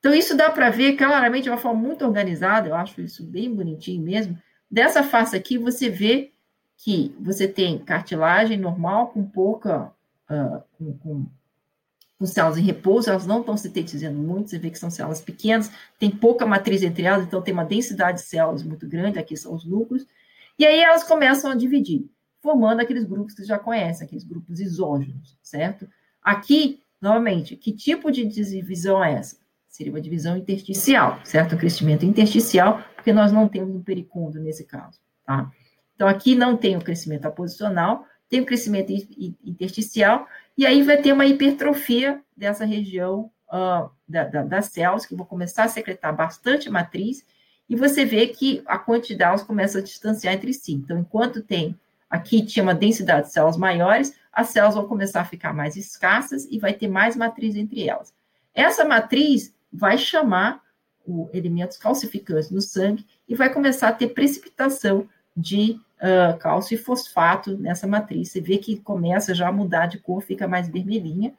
Então, 0.00 0.14
isso 0.14 0.36
dá 0.36 0.50
para 0.50 0.70
ver 0.70 0.96
claramente 0.96 1.44
de 1.44 1.50
uma 1.50 1.58
forma 1.58 1.80
muito 1.80 2.04
organizada, 2.04 2.68
eu 2.68 2.74
acho 2.74 3.00
isso 3.02 3.22
bem 3.22 3.54
bonitinho 3.54 4.02
mesmo. 4.02 4.36
Dessa 4.68 5.02
face 5.02 5.36
aqui, 5.36 5.58
você 5.58 5.90
vê 5.90 6.32
que 6.82 7.14
você 7.20 7.46
tem 7.46 7.78
cartilagem 7.78 8.58
normal 8.58 9.08
com 9.08 9.22
pouca, 9.22 9.92
uh, 10.30 10.62
com, 10.72 10.96
com, 10.98 11.26
com, 12.18 12.26
células 12.26 12.56
em 12.56 12.62
repouso, 12.62 13.10
elas 13.10 13.26
não 13.26 13.40
estão 13.40 13.54
sintetizando 13.56 14.18
muito, 14.18 14.48
você 14.48 14.58
vê 14.58 14.70
que 14.70 14.78
são 14.78 14.90
células 14.90 15.20
pequenas, 15.20 15.70
tem 15.98 16.10
pouca 16.10 16.46
matriz 16.46 16.82
entre 16.82 17.02
elas, 17.02 17.26
então 17.26 17.42
tem 17.42 17.52
uma 17.52 17.66
densidade 17.66 18.18
de 18.18 18.24
células 18.24 18.62
muito 18.62 18.88
grande, 18.88 19.18
aqui 19.18 19.36
são 19.36 19.54
os 19.54 19.66
núcleos, 19.66 20.06
e 20.58 20.64
aí 20.64 20.80
elas 20.80 21.04
começam 21.04 21.50
a 21.50 21.54
dividir, 21.54 22.08
formando 22.40 22.80
aqueles 22.80 23.04
grupos 23.04 23.34
que 23.34 23.42
você 23.42 23.48
já 23.48 23.58
conhece, 23.58 24.02
aqueles 24.02 24.24
grupos 24.24 24.58
isógenos, 24.58 25.38
certo? 25.42 25.86
Aqui, 26.22 26.82
novamente, 26.98 27.56
que 27.56 27.72
tipo 27.72 28.10
de 28.10 28.24
divisão 28.24 29.04
é 29.04 29.12
essa? 29.12 29.36
Seria 29.70 29.92
uma 29.92 30.00
divisão 30.00 30.36
intersticial, 30.36 31.20
certo? 31.24 31.54
O 31.54 31.58
crescimento 31.58 32.04
intersticial, 32.04 32.82
porque 32.96 33.12
nós 33.12 33.30
não 33.30 33.48
temos 33.48 33.74
um 33.74 33.82
pericundo 33.82 34.40
nesse 34.40 34.64
caso, 34.64 34.98
tá? 35.24 35.50
Então, 35.94 36.08
aqui 36.08 36.34
não 36.34 36.56
tem 36.56 36.76
o 36.76 36.82
crescimento 36.82 37.26
aposicional, 37.26 38.04
tem 38.28 38.40
o 38.40 38.46
crescimento 38.46 38.92
intersticial, 39.44 40.26
e 40.58 40.66
aí 40.66 40.82
vai 40.82 40.96
ter 40.96 41.12
uma 41.12 41.24
hipertrofia 41.24 42.20
dessa 42.36 42.64
região 42.64 43.30
uh, 43.48 43.88
da, 44.08 44.24
da, 44.24 44.42
das 44.42 44.66
células, 44.66 45.06
que 45.06 45.14
vão 45.14 45.24
começar 45.24 45.64
a 45.64 45.68
secretar 45.68 46.14
bastante 46.14 46.68
matriz, 46.68 47.24
e 47.68 47.76
você 47.76 48.04
vê 48.04 48.26
que 48.26 48.62
a 48.66 48.76
quantidade 48.76 49.44
começa 49.44 49.78
a 49.78 49.82
distanciar 49.82 50.34
entre 50.34 50.52
si. 50.52 50.72
Então, 50.72 50.98
enquanto 50.98 51.42
tem 51.42 51.78
aqui 52.10 52.44
tinha 52.44 52.64
uma 52.64 52.74
densidade 52.74 53.28
de 53.28 53.32
células 53.32 53.56
maiores, 53.56 54.18
as 54.32 54.48
células 54.48 54.74
vão 54.74 54.88
começar 54.88 55.20
a 55.20 55.24
ficar 55.24 55.54
mais 55.54 55.76
escassas 55.76 56.44
e 56.50 56.58
vai 56.58 56.72
ter 56.72 56.88
mais 56.88 57.14
matriz 57.14 57.54
entre 57.54 57.88
elas. 57.88 58.12
Essa 58.52 58.84
matriz 58.84 59.54
vai 59.72 59.96
chamar 59.98 60.62
o 61.06 61.28
elementos 61.32 61.76
calcificantes 61.76 62.50
no 62.50 62.60
sangue 62.60 63.06
e 63.28 63.34
vai 63.34 63.52
começar 63.52 63.88
a 63.88 63.92
ter 63.92 64.08
precipitação 64.08 65.08
de 65.36 65.80
uh, 66.00 66.38
cálcio 66.38 66.74
e 66.74 66.78
fosfato 66.78 67.56
nessa 67.56 67.86
matriz. 67.86 68.30
Você 68.30 68.40
vê 68.40 68.58
que 68.58 68.76
começa 68.80 69.34
já 69.34 69.48
a 69.48 69.52
mudar 69.52 69.86
de 69.86 69.98
cor, 69.98 70.20
fica 70.22 70.46
mais 70.46 70.68
vermelhinha, 70.68 71.32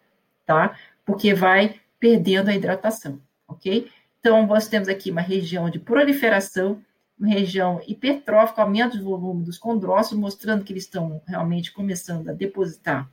tá? 0.46 0.76
Porque 1.06 1.34
vai 1.34 1.80
perdendo 2.00 2.50
a 2.50 2.56
hidratação, 2.56 3.20
ok? 3.48 3.90
Então, 4.20 4.46
nós 4.46 4.68
temos 4.68 4.88
aqui 4.88 5.12
uma 5.12 5.22
região 5.22 5.70
de 5.70 5.80
proliferação, 5.80 6.82
uma 7.20 7.30
região 7.30 7.82
hipertrófica, 7.88 8.62
aumento 8.62 8.98
de 8.98 9.04
volume 9.04 9.44
dos 9.44 9.58
condrócitos, 9.58 10.18
mostrando 10.18 10.64
que 10.64 10.74
eles 10.74 10.84
estão 10.84 11.22
realmente 11.26 11.72
começando 11.72 12.30
a 12.30 12.34
depositar 12.34 13.10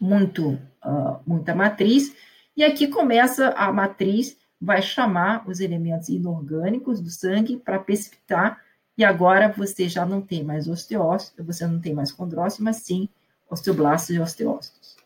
muito, 0.00 0.58
uh, 0.84 1.20
muita 1.26 1.54
matriz, 1.54 2.14
e 2.56 2.64
aqui 2.64 2.88
começa 2.88 3.50
a 3.50 3.72
matriz, 3.72 4.36
vai 4.60 4.80
chamar 4.80 5.46
os 5.48 5.60
elementos 5.60 6.08
inorgânicos 6.08 7.00
do 7.00 7.10
sangue 7.10 7.58
para 7.58 7.78
precipitar, 7.78 8.60
e 8.96 9.04
agora 9.04 9.52
você 9.54 9.88
já 9.88 10.06
não 10.06 10.22
tem 10.22 10.42
mais 10.42 10.66
osteócitos, 10.66 11.44
você 11.44 11.66
não 11.66 11.80
tem 11.80 11.92
mais 11.92 12.10
condrócitos, 12.10 12.64
mas 12.64 12.76
sim 12.76 13.08
osteoblastos 13.50 14.16
e 14.16 14.20
osteócitos. 14.20 14.96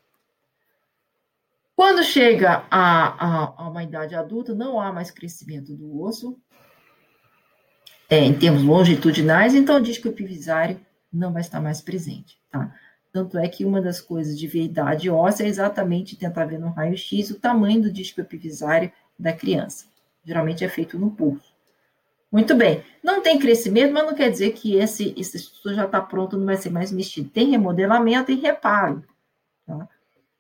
Quando 1.75 2.05
chega 2.05 2.65
a, 2.71 3.07
a, 3.09 3.55
a, 3.57 3.69
uma 3.69 3.83
idade 3.83 4.15
adulta, 4.15 4.55
não 4.55 4.81
há 4.81 4.93
mais 4.93 5.11
crescimento 5.11 5.75
do 5.75 6.03
osso, 6.03 6.39
é, 8.09 8.19
em 8.19 8.39
termos 8.39 8.63
longitudinais, 8.63 9.55
então 9.55 9.77
o 9.77 9.83
disco 9.83 10.07
epivisário 10.07 10.81
não 11.13 11.33
vai 11.33 11.41
estar 11.41 11.61
mais 11.61 11.81
presente, 11.81 12.39
tá? 12.51 12.73
Tanto 13.13 13.39
é 13.39 13.49
que 13.49 13.65
uma 13.65 13.81
das 13.81 14.01
coisas 14.01 14.39
de 14.39 14.47
ver 14.47 14.65
idade 14.65 15.11
óssea 15.11 15.45
é 15.45 15.49
exatamente 15.49 16.17
tentar 16.17 16.45
ver 16.45 16.59
no 16.59 16.71
raio-x 16.71 17.31
o 17.31 17.41
tamanho 17.41 17.83
do 17.83 17.93
disco 17.93 18.21
epivisário 18.21 18.93
da 19.19 19.33
criança. 19.33 19.87
Geralmente 20.25 20.65
é 20.65 20.69
feito 20.69 20.99
no 20.99 21.11
pulso. 21.11 21.53
Muito 22.31 22.55
bem. 22.55 22.85
Não 23.03 23.21
tem 23.21 23.39
crescimento, 23.39 23.93
mas 23.93 24.07
não 24.07 24.15
quer 24.15 24.31
dizer 24.31 24.53
que 24.53 24.77
esse, 24.77 25.13
esse 25.17 25.37
estrutura 25.37 25.75
já 25.75 25.85
está 25.87 26.01
pronto, 26.01 26.37
não 26.37 26.47
vai 26.47 26.57
ser 26.57 26.71
mais 26.71 26.93
mexido. 26.93 27.29
Tem 27.29 27.51
remodelamento 27.51 28.31
e 28.31 28.37
reparo. 28.37 29.03
Tá? 29.67 29.89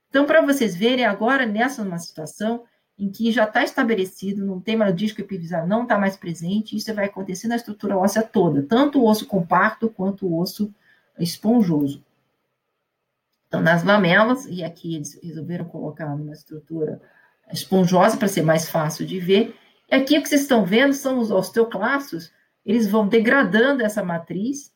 Então, 0.08 0.24
para 0.24 0.40
vocês 0.40 0.76
verem, 0.76 1.04
agora 1.04 1.46
nessa 1.46 1.82
uma 1.82 1.98
situação 1.98 2.64
em 2.96 3.10
que 3.10 3.32
já 3.32 3.44
está 3.44 3.64
estabelecido, 3.64 4.44
não 4.44 4.60
tem 4.60 4.76
mais 4.76 4.92
o 4.92 4.96
disco 4.96 5.20
epivisário, 5.20 5.66
não 5.66 5.84
está 5.84 5.98
mais 5.98 6.16
presente, 6.16 6.76
isso 6.76 6.94
vai 6.94 7.06
acontecer 7.06 7.48
na 7.48 7.56
estrutura 7.56 7.96
óssea 7.96 8.22
toda, 8.22 8.62
tanto 8.62 9.00
o 9.00 9.08
osso 9.08 9.26
compacto 9.26 9.88
quanto 9.88 10.26
o 10.26 10.38
osso 10.38 10.72
esponjoso. 11.18 12.04
Então, 13.50 13.60
nas 13.60 13.82
lamelas, 13.82 14.46
e 14.46 14.62
aqui 14.62 14.94
eles 14.94 15.18
resolveram 15.20 15.64
colocar 15.64 16.06
numa 16.14 16.32
estrutura 16.32 17.02
esponjosa 17.52 18.16
para 18.16 18.28
ser 18.28 18.42
mais 18.42 18.70
fácil 18.70 19.04
de 19.04 19.18
ver. 19.18 19.56
E 19.90 19.94
aqui 19.96 20.16
o 20.16 20.22
que 20.22 20.28
vocês 20.28 20.42
estão 20.42 20.64
vendo 20.64 20.92
são 20.92 21.18
os 21.18 21.32
osteoclastos, 21.32 22.32
eles 22.64 22.86
vão 22.88 23.08
degradando 23.08 23.82
essa 23.82 24.04
matriz 24.04 24.72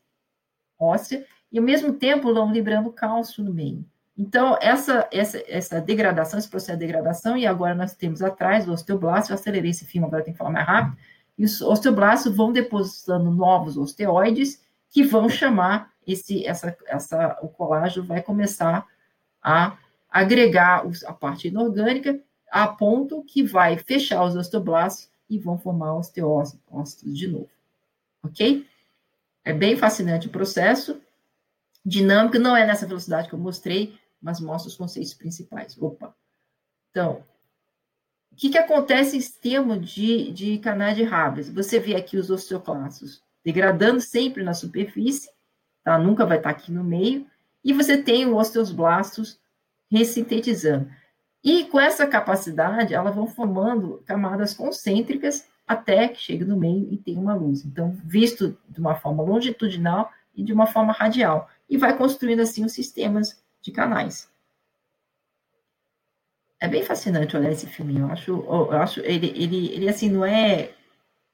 óssea 0.76 1.25
e 1.52 1.59
ao 1.59 1.64
mesmo 1.64 1.93
tempo 1.93 2.35
vão 2.35 2.52
liberando 2.52 2.90
cálcio 2.90 3.45
no 3.45 3.54
meio. 3.54 3.87
Então, 4.19 4.59
essa, 4.61 5.09
essa, 5.12 5.40
essa 5.47 5.81
degradação, 5.81 6.37
esse 6.37 6.50
processo 6.50 6.76
de 6.76 6.85
degradação, 6.85 7.37
e 7.37 7.47
agora 7.47 7.76
nós 7.76 7.95
temos 7.95 8.23
atrás 8.23 8.66
o 8.66 8.73
osteoblasto, 8.73 9.31
eu 9.31 9.37
acelerei 9.37 9.71
esse 9.71 9.85
filme, 9.85 10.09
agora 10.09 10.25
tem 10.25 10.33
que 10.33 10.38
falar 10.38 10.50
mais 10.50 10.66
rápido, 10.66 10.97
e 11.38 11.45
os 11.45 11.61
osteoblastos 11.61 12.35
vão 12.35 12.50
depositando 12.50 13.31
novos 13.31 13.76
osteoides 13.76 14.61
que 14.90 15.04
vão 15.04 15.28
chamar 15.28 15.93
esse, 16.06 16.46
essa, 16.46 16.76
essa, 16.87 17.38
o 17.42 17.49
colágeno 17.49 18.06
vai 18.06 18.23
começar 18.23 18.87
a 19.42 19.78
agregar 20.11 20.84
a 21.06 21.12
parte 21.12 21.49
inorgânica 21.49 22.20
a 22.50 22.68
ponto 22.68 23.25
que 23.25 23.42
vai 23.42 23.76
fechar 23.76 24.25
os 24.25 24.37
osteoblastos 24.37 25.11
e 25.28 25.38
vão 25.38 25.58
formar 25.58 25.94
osteócitos 25.96 27.16
de 27.18 27.26
novo. 27.26 27.50
Ok? 28.23 28.66
É 29.44 29.52
bem 29.52 29.76
fascinante 29.76 30.28
o 30.28 30.30
processo. 30.30 31.00
Dinâmico 31.84 32.38
não 32.38 32.56
é 32.56 32.66
nessa 32.66 32.87
velocidade 32.87 33.28
que 33.28 33.34
eu 33.34 33.38
mostrei, 33.38 33.99
mas 34.23 34.40
mostra 34.40 34.68
os 34.68 34.76
conceitos 34.76 35.12
principais. 35.14 35.76
Opa! 35.80 36.14
Então, 36.90 37.25
o 38.32 38.37
que, 38.37 38.50
que 38.50 38.58
acontece 38.58 39.16
em 39.16 39.40
termos 39.40 39.88
de, 39.90 40.32
de 40.32 40.58
canais 40.58 40.96
de 40.96 41.02
Raves? 41.02 41.49
Você 41.50 41.78
vê 41.78 41.94
aqui 41.94 42.16
os 42.16 42.30
osteoclastos 42.30 43.23
degradando 43.44 44.00
sempre 44.00 44.42
na 44.42 44.54
superfície, 44.54 45.28
tá? 45.84 45.98
nunca 45.98 46.26
vai 46.26 46.38
estar 46.38 46.50
aqui 46.50 46.72
no 46.72 46.82
meio, 46.82 47.26
e 47.62 47.72
você 47.72 47.96
tem 47.96 48.26
os 48.26 48.34
osteoblastos 48.34 49.38
ressintetizando. 49.90 50.90
E 51.42 51.64
com 51.64 51.78
essa 51.78 52.06
capacidade, 52.06 52.94
elas 52.94 53.14
vão 53.14 53.26
formando 53.26 54.02
camadas 54.06 54.54
concêntricas 54.54 55.46
até 55.66 56.08
que 56.08 56.20
chegue 56.20 56.44
no 56.44 56.56
meio 56.56 56.88
e 56.90 56.96
tem 56.96 57.16
uma 57.16 57.34
luz. 57.34 57.64
Então, 57.64 57.96
visto 58.02 58.56
de 58.68 58.80
uma 58.80 58.94
forma 58.94 59.22
longitudinal 59.22 60.10
e 60.34 60.42
de 60.42 60.52
uma 60.52 60.66
forma 60.66 60.92
radial. 60.92 61.48
E 61.68 61.76
vai 61.76 61.96
construindo 61.96 62.40
assim 62.40 62.64
os 62.64 62.72
sistemas 62.72 63.42
de 63.60 63.70
canais. 63.70 64.28
É 66.60 66.68
bem 66.68 66.82
fascinante 66.82 67.36
olhar 67.36 67.52
esse 67.52 67.66
filme. 67.66 67.98
Eu 67.98 68.06
acho, 68.06 68.30
eu 68.30 68.72
acho 68.72 69.00
ele, 69.00 69.26
ele, 69.36 69.68
ele 69.74 69.88
assim 69.88 70.10
não 70.10 70.24
é 70.24 70.72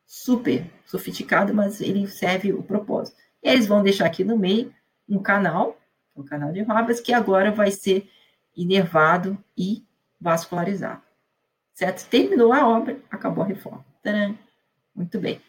super 0.04 0.68
sofisticado, 0.84 1.54
mas 1.54 1.80
ele 1.80 2.06
serve 2.08 2.52
o 2.52 2.62
propósito. 2.64 3.16
Eles 3.42 3.66
vão 3.66 3.82
deixar 3.82 4.06
aqui 4.06 4.24
no 4.24 4.38
meio 4.38 4.74
um 5.08 5.18
canal, 5.20 5.78
o 6.14 6.22
canal 6.22 6.52
de 6.52 6.62
Roberts, 6.62 7.00
que 7.00 7.12
agora 7.12 7.50
vai 7.50 7.70
ser 7.70 8.08
inervado 8.56 9.42
e 9.56 9.84
vascularizado. 10.20 11.02
Certo? 11.72 12.08
Terminou 12.08 12.52
a 12.52 12.68
obra, 12.68 13.00
acabou 13.10 13.42
a 13.42 13.46
reforma. 13.46 13.84
Tcharam! 14.02 14.38
Muito 14.94 15.18
bem. 15.18 15.40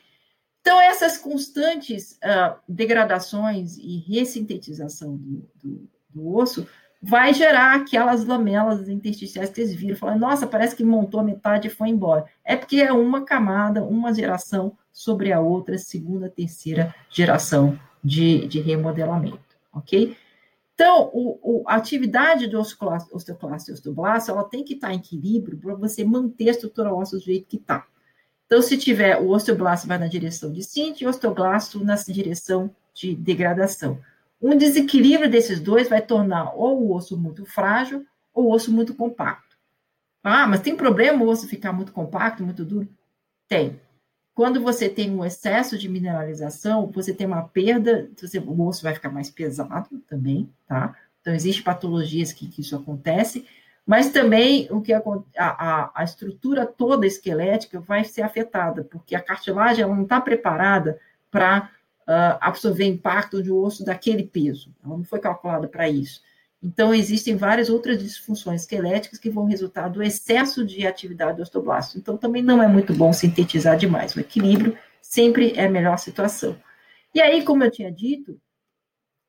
Então, 0.61 0.79
essas 0.79 1.17
constantes 1.17 2.13
uh, 2.23 2.55
degradações 2.67 3.77
e 3.77 3.97
ressintetização 3.97 5.17
do, 5.17 5.49
do, 5.55 5.89
do, 6.09 6.35
osso 6.35 6.67
vai 7.01 7.33
gerar 7.33 7.75
aquelas 7.75 8.25
lamelas 8.25 8.87
intersticiais 8.87 9.49
que 9.49 9.55
vocês 9.55 9.73
viram. 9.73 9.97
Falam, 9.97 10.19
nossa, 10.19 10.45
parece 10.45 10.75
que 10.75 10.83
montou 10.83 11.19
a 11.19 11.23
metade 11.23 11.67
e 11.67 11.71
foi 11.71 11.89
embora. 11.89 12.25
É 12.45 12.55
porque 12.55 12.77
é 12.77 12.93
uma 12.93 13.25
camada, 13.25 13.83
uma 13.83 14.13
geração 14.13 14.77
sobre 14.91 15.31
a 15.31 15.39
outra, 15.39 15.77
segunda, 15.77 16.29
terceira 16.29 16.93
geração 17.09 17.79
de, 18.03 18.47
de 18.47 18.59
remodelamento, 18.59 19.39
ok? 19.73 20.15
Então, 20.73 21.11
o, 21.13 21.39
o, 21.41 21.63
a 21.67 21.75
atividade 21.75 22.47
do 22.47 22.59
osteoclasto, 22.59 23.15
osteoclasto 23.15 23.69
e 23.69 23.73
osteoblasto, 23.73 24.31
ela 24.31 24.43
tem 24.43 24.63
que 24.63 24.73
estar 24.73 24.93
em 24.93 24.97
equilíbrio 24.97 25.57
para 25.57 25.75
você 25.75 26.03
manter 26.03 26.49
a 26.49 26.51
estrutura 26.51 26.93
óssea 26.93 27.19
do 27.19 27.23
jeito 27.23 27.47
que 27.47 27.57
está. 27.57 27.85
Então, 28.45 28.61
se 28.61 28.77
tiver 28.77 29.17
o 29.17 29.29
osteoblasto 29.29 29.87
vai 29.87 29.97
na 29.97 30.07
direção 30.07 30.51
de 30.51 30.63
síntese 30.63 31.03
e 31.03 31.07
o 31.07 31.09
osteoblasto 31.09 31.83
na 31.83 31.95
direção 31.95 32.75
de 32.93 33.15
degradação. 33.15 33.99
Um 34.41 34.57
desequilíbrio 34.57 35.29
desses 35.29 35.59
dois 35.59 35.87
vai 35.87 36.01
tornar 36.01 36.53
ou 36.55 36.81
o 36.81 36.95
osso 36.95 37.17
muito 37.17 37.45
frágil 37.45 38.05
ou 38.33 38.45
o 38.45 38.51
osso 38.51 38.71
muito 38.71 38.95
compacto. 38.95 39.55
Ah, 40.23 40.47
mas 40.47 40.61
tem 40.61 40.75
problema 40.75 41.23
o 41.23 41.27
osso 41.27 41.47
ficar 41.47 41.71
muito 41.73 41.91
compacto, 41.91 42.43
muito 42.43 42.65
duro? 42.65 42.87
Tem. 43.47 43.79
Quando 44.33 44.61
você 44.61 44.87
tem 44.87 45.11
um 45.11 45.25
excesso 45.25 45.77
de 45.77 45.89
mineralização, 45.89 46.89
você 46.89 47.13
tem 47.13 47.27
uma 47.27 47.43
perda, 47.43 48.09
você, 48.19 48.39
o 48.39 48.61
osso 48.67 48.81
vai 48.81 48.93
ficar 48.93 49.09
mais 49.09 49.29
pesado 49.29 49.99
também, 50.07 50.49
tá? 50.67 50.95
Então, 51.19 51.33
existem 51.33 51.63
patologias 51.63 52.33
que, 52.33 52.47
que 52.47 52.61
isso 52.61 52.75
acontece, 52.75 53.45
mas 53.85 54.09
também 54.09 54.67
o 54.71 54.81
que 54.81 54.93
a, 54.93 55.01
a, 55.37 55.91
a 55.93 56.03
estrutura 56.03 56.65
toda 56.65 57.05
esquelética 57.05 57.79
vai 57.79 58.03
ser 58.03 58.21
afetada, 58.21 58.83
porque 58.83 59.15
a 59.15 59.21
cartilagem 59.21 59.83
ela 59.83 59.95
não 59.95 60.03
está 60.03 60.21
preparada 60.21 60.99
para 61.29 61.69
uh, 62.11 62.37
absorver 62.41 62.85
impacto 62.85 63.41
de 63.41 63.51
um 63.51 63.57
osso 63.57 63.85
daquele 63.85 64.23
peso, 64.23 64.73
ela 64.83 64.97
não 64.97 65.03
foi 65.03 65.19
calculada 65.19 65.67
para 65.67 65.89
isso. 65.89 66.21
Então, 66.63 66.93
existem 66.93 67.35
várias 67.35 67.69
outras 67.69 67.97
disfunções 67.97 68.61
esqueléticas 68.61 69.17
que 69.17 69.31
vão 69.31 69.45
resultar 69.45 69.87
do 69.87 70.03
excesso 70.03 70.63
de 70.63 70.85
atividade 70.85 71.37
do 71.37 71.41
osteoblasto. 71.41 71.97
Então, 71.97 72.15
também 72.17 72.43
não 72.43 72.61
é 72.61 72.67
muito 72.67 72.93
bom 72.93 73.11
sintetizar 73.11 73.75
demais. 73.77 74.15
O 74.15 74.19
equilíbrio 74.19 74.77
sempre 75.01 75.53
é 75.55 75.65
a 75.65 75.71
melhor 75.71 75.97
situação. 75.97 76.55
E 77.15 77.21
aí, 77.21 77.43
como 77.43 77.63
eu 77.63 77.71
tinha 77.71 77.91
dito, 77.91 78.39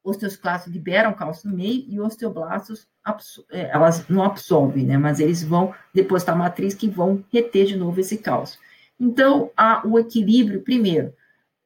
osteoclastos 0.05 0.71
liberam 0.71 1.15
cálcio 1.15 1.49
no 1.49 1.57
meio 1.57 1.87
e 1.89 1.99
osteoblastos 1.99 2.87
é, 3.51 3.71
elas 3.71 4.07
não 4.09 4.23
absorvem, 4.23 4.85
né? 4.85 4.99
Mas 4.99 5.19
eles 5.19 5.43
vão 5.43 5.75
depositar 5.95 6.37
matriz 6.37 6.75
que 6.75 6.89
vão 6.89 7.25
reter 7.33 7.65
de 7.65 7.77
novo 7.77 7.99
esse 7.99 8.19
cálcio. 8.19 8.61
Então, 9.01 9.51
há 9.57 9.87
o 9.87 9.99
equilíbrio, 9.99 10.61
primeiro, 10.61 11.15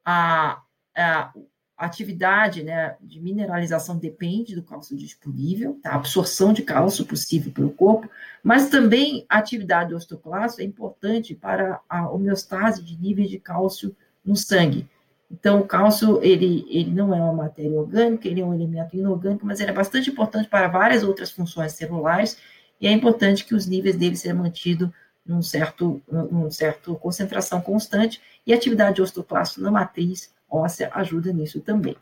a, 0.05 0.63
a, 1.03 1.33
atividade 1.77 2.63
né, 2.63 2.97
de 3.03 3.21
mineralização 3.21 3.99
depende 3.99 4.55
do 4.55 4.63
cálcio 4.63 4.97
disponível, 4.97 5.79
tá? 5.83 5.91
a 5.91 5.97
absorção 5.97 6.53
de 6.53 6.63
cálcio 6.63 7.05
possível 7.05 7.53
pelo 7.53 7.71
corpo, 7.71 8.09
mas 8.43 8.71
também 8.71 9.27
a 9.29 9.39
atividade 9.39 9.91
do 9.91 9.97
osteoclasto 9.97 10.63
é 10.63 10.65
importante 10.65 11.35
para 11.35 11.81
a 11.89 12.09
homeostase 12.09 12.83
de 12.83 12.97
níveis 12.97 13.29
de 13.29 13.39
cálcio 13.39 13.95
no 14.25 14.35
sangue. 14.35 14.89
Então, 15.31 15.61
o 15.61 15.67
cálcio, 15.67 16.23
ele, 16.23 16.65
ele 16.71 16.91
não 16.91 17.15
é 17.15 17.21
uma 17.21 17.33
matéria 17.33 17.79
orgânica, 17.79 18.27
ele 18.27 18.41
é 18.41 18.45
um 18.45 18.55
elemento 18.55 18.97
inorgânico, 18.97 19.45
mas 19.45 19.61
ele 19.61 19.71
é 19.71 19.75
bastante 19.75 20.09
importante 20.09 20.49
para 20.49 20.69
várias 20.69 21.03
outras 21.03 21.31
funções 21.31 21.73
celulares, 21.73 22.39
e 22.81 22.87
é 22.87 22.93
importante 22.93 23.45
que 23.45 23.55
os 23.55 23.67
níveis 23.67 23.97
dele 23.97 24.17
sejam 24.17 24.39
mantidos 24.39 24.89
num 25.27 25.43
certo, 25.43 26.01
num 26.09 26.51
certo 26.51 26.95
concentração 26.97 27.61
constante, 27.61 28.21
e 28.47 28.53
a 28.53 28.57
atividade 28.57 28.97
de 28.97 29.03
osteoclasto 29.03 29.61
na 29.61 29.71
matriz 29.71 30.31
óssea 30.57 30.91
ajuda 30.95 31.33
nisso 31.33 31.61
também. 31.61 31.97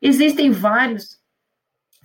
Existem 0.00 0.50
vários 0.50 1.18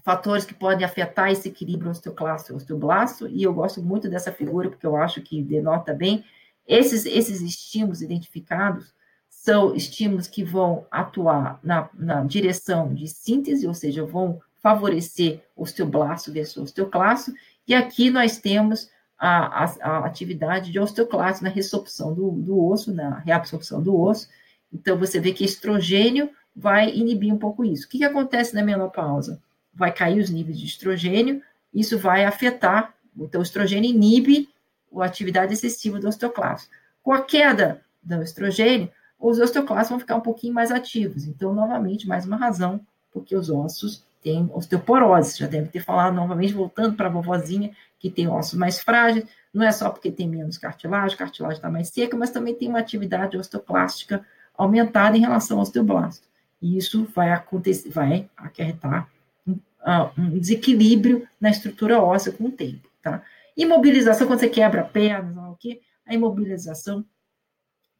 fatores 0.03 0.45
que 0.45 0.53
podem 0.53 0.85
afetar 0.85 1.31
esse 1.31 1.47
equilíbrio 1.47 1.91
osteoclasto 1.91 2.55
osteoblasto, 2.55 3.27
e 3.27 3.43
eu 3.43 3.53
gosto 3.53 3.81
muito 3.81 4.09
dessa 4.09 4.31
figura 4.31 4.69
porque 4.69 4.85
eu 4.85 4.95
acho 4.95 5.21
que 5.21 5.41
denota 5.41 5.93
bem 5.93 6.23
esses, 6.67 7.05
esses 7.05 7.41
estímulos 7.41 8.01
identificados 8.01 8.93
são 9.29 9.75
estímulos 9.75 10.27
que 10.27 10.43
vão 10.43 10.85
atuar 10.89 11.59
na, 11.61 11.89
na 11.93 12.23
direção 12.23 12.93
de 12.93 13.07
síntese, 13.07 13.67
ou 13.67 13.73
seja, 13.73 14.05
vão 14.05 14.39
favorecer 14.61 15.43
osteoblasto 15.55 16.31
versus 16.31 16.63
osteoclasto, 16.63 17.33
e 17.67 17.75
aqui 17.75 18.09
nós 18.09 18.37
temos 18.37 18.89
a, 19.17 19.63
a, 19.63 19.73
a 19.81 20.05
atividade 20.05 20.71
de 20.71 20.79
osteoclasto 20.79 21.43
na 21.43 21.49
ressorção 21.49 22.13
do, 22.13 22.31
do 22.31 22.65
osso, 22.65 22.93
na 22.93 23.19
reabsorção 23.19 23.83
do 23.83 23.99
osso, 23.99 24.29
então, 24.73 24.97
você 24.97 25.19
vê 25.19 25.31
que 25.31 25.45
estrogênio 25.45 26.29
vai 26.55 26.89
inibir 26.89 27.33
um 27.33 27.37
pouco 27.37 27.63
isso. 27.63 27.85
O 27.85 27.89
que, 27.89 27.99
que 27.99 28.03
acontece 28.03 28.55
na 28.55 28.63
menopausa? 28.63 29.39
Vai 29.73 29.91
cair 29.91 30.19
os 30.19 30.29
níveis 30.29 30.59
de 30.59 30.65
estrogênio, 30.65 31.41
isso 31.73 31.97
vai 31.97 32.25
afetar, 32.25 32.93
então 33.17 33.39
o 33.39 33.43
estrogênio 33.43 33.89
inibe 33.89 34.49
a 34.95 35.05
atividade 35.05 35.53
excessiva 35.53 35.99
do 35.99 36.07
osteoclasto. 36.07 36.69
Com 37.01 37.13
a 37.13 37.21
queda 37.21 37.81
do 38.01 38.21
estrogênio, 38.21 38.89
os 39.19 39.39
osteoclastos 39.39 39.89
vão 39.89 39.99
ficar 39.99 40.15
um 40.15 40.21
pouquinho 40.21 40.53
mais 40.53 40.71
ativos. 40.71 41.25
Então, 41.25 41.53
novamente, 41.53 42.07
mais 42.07 42.25
uma 42.25 42.35
razão, 42.35 42.81
porque 43.11 43.35
os 43.35 43.49
ossos 43.49 44.03
têm 44.21 44.49
osteoporose. 44.53 45.39
Já 45.39 45.47
deve 45.47 45.69
ter 45.69 45.79
falado 45.79 46.13
novamente, 46.13 46.53
voltando 46.53 46.95
para 46.95 47.07
a 47.07 47.11
vovozinha, 47.11 47.71
que 47.99 48.09
tem 48.09 48.27
ossos 48.27 48.53
mais 48.53 48.79
frágeis. 48.79 49.25
Não 49.53 49.63
é 49.63 49.71
só 49.71 49.89
porque 49.89 50.11
tem 50.11 50.27
menos 50.27 50.57
cartilagem, 50.57 51.17
cartilagem 51.17 51.57
está 51.57 51.69
mais 51.69 51.89
seca, 51.89 52.17
mas 52.17 52.31
também 52.31 52.53
tem 52.53 52.67
uma 52.67 52.79
atividade 52.79 53.37
osteoclástica 53.37 54.25
aumentada 54.57 55.17
em 55.17 55.21
relação 55.21 55.57
ao 55.57 55.63
osteoblasto. 55.63 56.27
E 56.61 56.77
isso 56.77 57.05
vai 57.13 57.31
acontecer, 57.31 57.89
vai 57.89 58.29
acarretar 58.37 59.09
um, 59.45 59.53
uh, 59.53 60.11
um 60.17 60.39
desequilíbrio 60.39 61.27
na 61.39 61.49
estrutura 61.49 62.01
óssea 62.01 62.31
com 62.31 62.45
o 62.45 62.51
tempo, 62.51 62.87
tá? 63.01 63.21
Imobilização, 63.55 64.25
quando 64.27 64.39
você 64.39 64.49
quebra 64.49 64.81
a 64.81 64.85
perna, 64.85 65.49
o 65.49 65.55
que, 65.55 65.81
a 66.05 66.13
imobilização 66.13 67.05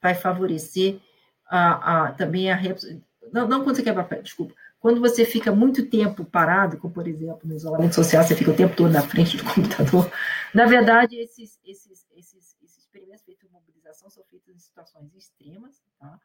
vai 0.02 0.16
favorecer 0.16 1.00
a, 1.48 2.06
a, 2.06 2.12
também 2.12 2.52
a 2.52 2.60
não, 3.32 3.48
não 3.48 3.64
quando 3.64 3.76
você 3.76 3.84
quebra 3.84 4.02
a 4.02 4.06
perna, 4.06 4.24
desculpa, 4.24 4.54
quando 4.80 5.00
você 5.00 5.24
fica 5.26 5.52
muito 5.52 5.86
tempo 5.86 6.26
parado, 6.26 6.78
como 6.78 6.94
por 6.94 7.08
exemplo 7.08 7.42
no 7.44 7.56
isolamento 7.56 7.96
social, 7.96 8.24
você 8.24 8.36
fica 8.36 8.52
o 8.52 8.56
tempo 8.56 8.76
todo 8.76 8.92
na 8.92 9.02
frente 9.02 9.38
do 9.38 9.44
computador, 9.44 10.12
na 10.54 10.66
verdade, 10.66 11.16
esses, 11.16 11.60
esses, 11.64 11.94
imobilização 13.94 14.10
são 14.10 14.24
feitas 14.24 14.56
em 14.56 14.60
situações 14.60 15.14
extremas, 15.16 15.82
tá? 16.00 16.20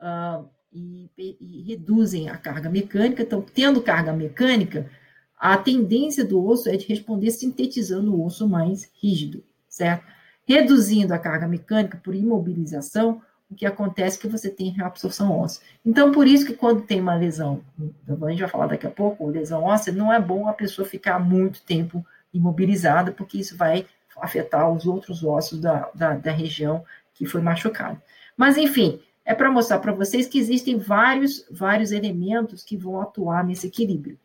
Uh, 0.00 0.48
e, 0.72 1.10
e, 1.18 1.62
reduzem 1.62 2.28
a 2.28 2.36
carga 2.36 2.70
mecânica. 2.70 3.22
Então, 3.22 3.42
tendo 3.42 3.82
carga 3.82 4.12
mecânica, 4.12 4.88
a 5.36 5.56
tendência 5.56 6.24
do 6.24 6.44
osso 6.44 6.68
é 6.68 6.76
de 6.76 6.86
responder 6.86 7.30
sintetizando 7.30 8.14
o 8.14 8.24
osso 8.24 8.48
mais 8.48 8.90
rígido, 9.02 9.42
certo? 9.68 10.04
Reduzindo 10.46 11.12
a 11.12 11.18
carga 11.18 11.48
mecânica 11.48 12.00
por 12.02 12.14
imobilização, 12.14 13.22
o 13.50 13.54
que 13.54 13.66
acontece 13.66 14.16
é 14.16 14.20
que 14.20 14.28
você 14.28 14.48
tem 14.48 14.70
reabsorção 14.70 15.32
óssea. 15.32 15.62
Então, 15.84 16.12
por 16.12 16.26
isso 16.26 16.46
que 16.46 16.54
quando 16.54 16.82
tem 16.82 17.00
uma 17.00 17.16
lesão, 17.16 17.62
a 18.06 18.30
gente 18.30 18.40
vai 18.40 18.48
falar 18.48 18.68
daqui 18.68 18.86
a 18.86 18.90
pouco, 18.90 19.26
lesão 19.26 19.64
óssea, 19.64 19.92
não 19.92 20.12
é 20.12 20.20
bom 20.20 20.46
a 20.46 20.52
pessoa 20.52 20.86
ficar 20.86 21.18
muito 21.18 21.62
tempo 21.62 22.06
imobilizada, 22.32 23.10
porque 23.10 23.38
isso 23.38 23.56
vai 23.56 23.86
afetar 24.20 24.70
os 24.70 24.86
outros 24.86 25.24
ossos 25.24 25.60
da, 25.60 25.90
da, 25.94 26.14
da 26.14 26.30
região 26.30 26.84
que 27.12 27.26
foi 27.26 27.40
machucada. 27.40 28.00
Mas, 28.36 28.56
enfim, 28.56 29.00
é 29.30 29.34
para 29.34 29.48
mostrar 29.48 29.78
para 29.78 29.92
vocês 29.92 30.26
que 30.26 30.40
existem 30.40 30.76
vários, 30.76 31.46
vários 31.48 31.92
elementos 31.92 32.64
que 32.64 32.76
vão 32.76 33.00
atuar 33.00 33.44
nesse 33.44 33.68
equilíbrio. 33.68 34.18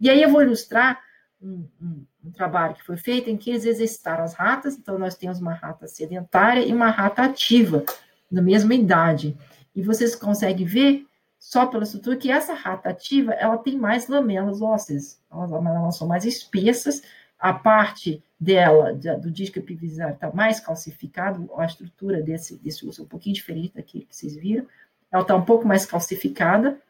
E 0.00 0.08
aí 0.08 0.22
eu 0.22 0.30
vou 0.30 0.40
ilustrar 0.40 1.00
um, 1.42 1.66
um, 1.82 2.06
um, 2.24 2.30
trabalho 2.30 2.76
que 2.76 2.84
foi 2.84 2.96
feito 2.96 3.28
em 3.28 3.36
que 3.36 3.50
eles 3.50 3.64
exercitaram 3.64 4.22
as 4.22 4.34
ratas, 4.34 4.76
então 4.76 4.96
nós 4.96 5.16
temos 5.16 5.40
uma 5.40 5.52
rata 5.52 5.88
sedentária 5.88 6.64
e 6.64 6.72
uma 6.72 6.90
rata 6.90 7.24
ativa, 7.24 7.84
na 8.30 8.40
mesma 8.40 8.72
idade. 8.72 9.36
E 9.74 9.82
vocês 9.82 10.14
conseguem 10.14 10.64
ver, 10.64 11.06
só 11.40 11.66
pela 11.66 11.82
estrutura, 11.82 12.16
que 12.16 12.30
essa 12.30 12.54
rata 12.54 12.88
ativa, 12.88 13.32
ela 13.32 13.58
tem 13.58 13.76
mais 13.76 14.06
lamelas 14.06 14.62
ósseas, 14.62 15.20
elas, 15.28 15.50
elas 15.50 15.96
são 15.96 16.06
mais 16.06 16.24
espessas, 16.24 17.02
a 17.42 17.52
parte 17.52 18.22
dela, 18.38 18.94
do 18.94 19.30
disco 19.30 19.58
epivisar, 19.58 20.12
está 20.12 20.32
mais 20.32 20.60
calcificado, 20.60 21.50
a 21.56 21.66
estrutura 21.66 22.22
desse, 22.22 22.56
desse 22.56 22.86
osso 22.86 23.02
é 23.02 23.04
um 23.04 23.08
pouquinho 23.08 23.34
diferente 23.34 23.74
daquilo 23.74 24.06
que 24.06 24.16
vocês 24.16 24.36
viram, 24.36 24.66
ela 25.10 25.22
está 25.22 25.34
um 25.34 25.44
pouco 25.44 25.66
mais 25.66 25.84
calcificada, 25.84 26.80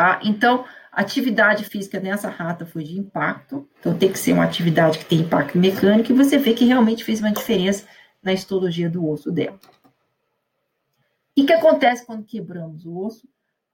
Tá? 0.00 0.18
Então, 0.24 0.64
a 0.90 1.02
atividade 1.02 1.62
física 1.62 2.00
nessa 2.00 2.30
rata 2.30 2.64
foi 2.64 2.82
de 2.82 2.98
impacto, 2.98 3.68
então 3.78 3.94
tem 3.94 4.10
que 4.10 4.18
ser 4.18 4.32
uma 4.32 4.44
atividade 4.44 4.98
que 4.98 5.04
tem 5.04 5.20
impacto 5.20 5.58
mecânico, 5.58 6.10
e 6.10 6.14
você 6.14 6.38
vê 6.38 6.54
que 6.54 6.64
realmente 6.64 7.04
fez 7.04 7.20
uma 7.20 7.30
diferença 7.30 7.84
na 8.22 8.32
histologia 8.32 8.88
do 8.88 9.06
osso 9.06 9.30
dela. 9.30 9.60
O 11.36 11.44
que 11.44 11.52
acontece 11.52 12.06
quando 12.06 12.24
quebramos 12.24 12.86
o 12.86 12.98
osso? 12.98 13.26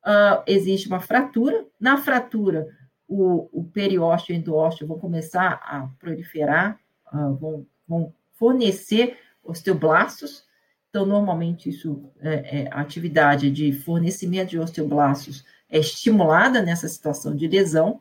Uh, 0.04 0.42
existe 0.49 0.88
uma 0.88 0.99
fratura, 0.99 1.64
na 1.78 1.97
fratura, 1.97 2.75
o, 3.09 3.49
o 3.53 3.65
periósteo 3.65 4.35
e 4.35 4.37
o 4.37 4.41
endósteo 4.41 4.87
vão 4.87 4.99
começar 4.99 5.61
a 5.63 5.89
proliferar, 5.99 6.79
uh, 7.13 7.35
vão, 7.35 7.67
vão 7.87 8.15
fornecer 8.35 9.19
osteoblastos, 9.43 10.47
então, 10.97 11.05
normalmente, 11.05 11.69
isso 11.69 12.11
é, 12.21 12.61
é, 12.61 12.69
a 12.71 12.81
atividade 12.81 13.51
de 13.51 13.71
fornecimento 13.71 14.49
de 14.49 14.59
osteoblastos 14.59 15.45
é 15.69 15.79
estimulada 15.79 16.63
nessa 16.63 16.89
situação 16.89 17.37
de 17.37 17.47
lesão, 17.47 18.01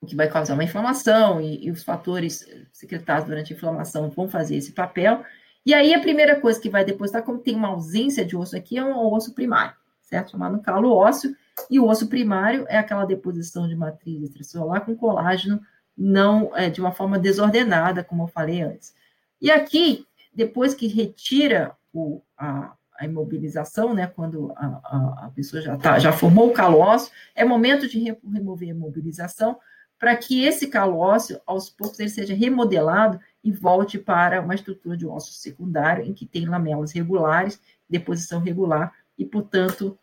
o 0.00 0.06
que 0.06 0.16
vai 0.16 0.28
causar 0.28 0.54
uma 0.54 0.64
inflamação, 0.64 1.40
e, 1.40 1.64
e 1.64 1.70
os 1.70 1.84
fatores 1.84 2.44
secretados 2.72 3.28
durante 3.28 3.52
a 3.52 3.56
inflamação 3.56 4.10
vão 4.10 4.28
fazer 4.28 4.56
esse 4.56 4.72
papel. 4.72 5.24
E 5.64 5.72
aí, 5.72 5.94
a 5.94 6.00
primeira 6.00 6.40
coisa 6.40 6.60
que 6.60 6.68
vai 6.68 6.84
depositar, 6.84 7.22
como 7.22 7.38
tem 7.38 7.54
uma 7.54 7.68
ausência 7.68 8.24
de 8.24 8.36
osso 8.36 8.56
aqui, 8.56 8.76
é 8.76 8.84
um 8.84 9.12
osso 9.12 9.32
primário, 9.32 9.76
certo? 10.02 10.32
Chamado 10.32 10.60
calo 10.60 10.92
ósseo, 10.92 11.36
e 11.70 11.78
o 11.80 11.86
osso 11.86 12.08
primário 12.08 12.66
é 12.68 12.76
aquela 12.76 13.04
deposição 13.04 13.68
de 13.68 13.76
matriz 13.76 14.22
extracelular 14.22 14.84
com 14.84 14.96
colágeno 14.96 15.60
não 15.96 16.50
é, 16.56 16.68
de 16.68 16.80
uma 16.80 16.92
forma 16.92 17.18
desordenada, 17.18 18.02
como 18.02 18.24
eu 18.24 18.28
falei 18.28 18.62
antes. 18.62 18.94
E 19.40 19.50
aqui, 19.50 20.06
depois 20.34 20.74
que 20.74 20.86
retira 20.86 21.76
o, 21.92 22.20
a, 22.36 22.72
a 22.98 23.04
imobilização, 23.04 23.94
né, 23.94 24.06
quando 24.06 24.52
a, 24.56 25.26
a, 25.26 25.32
pessoa 25.34 25.62
já, 25.62 25.76
tá, 25.76 25.98
já 25.98 26.12
formou 26.12 26.48
o 26.48 26.52
calo 26.52 26.78
ósseo, 26.78 27.12
é 27.34 27.44
momento 27.44 27.88
de 27.88 27.98
remover 28.00 28.68
a 28.68 28.72
imobilização 28.72 29.56
para 29.98 30.16
que 30.16 30.44
esse 30.44 30.66
calo 30.66 30.98
ósseo, 30.98 31.40
aos 31.46 31.70
poucos, 31.70 31.98
ele 32.00 32.10
seja 32.10 32.34
remodelado 32.34 33.18
e 33.42 33.52
volte 33.52 33.98
para 33.98 34.40
uma 34.40 34.54
estrutura 34.54 34.96
de 34.96 35.06
osso 35.06 35.32
secundário, 35.32 36.04
em 36.04 36.12
que 36.12 36.26
tem 36.26 36.46
lamelas 36.46 36.92
regulares, 36.92 37.60
deposição 37.88 38.40
regular, 38.40 38.92
e, 39.16 39.24
portanto, 39.24 39.98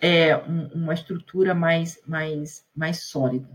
é 0.00 0.36
um, 0.36 0.68
uma 0.74 0.94
estrutura 0.94 1.54
mais, 1.54 2.00
mais, 2.06 2.66
mais 2.74 3.04
sólida. 3.04 3.48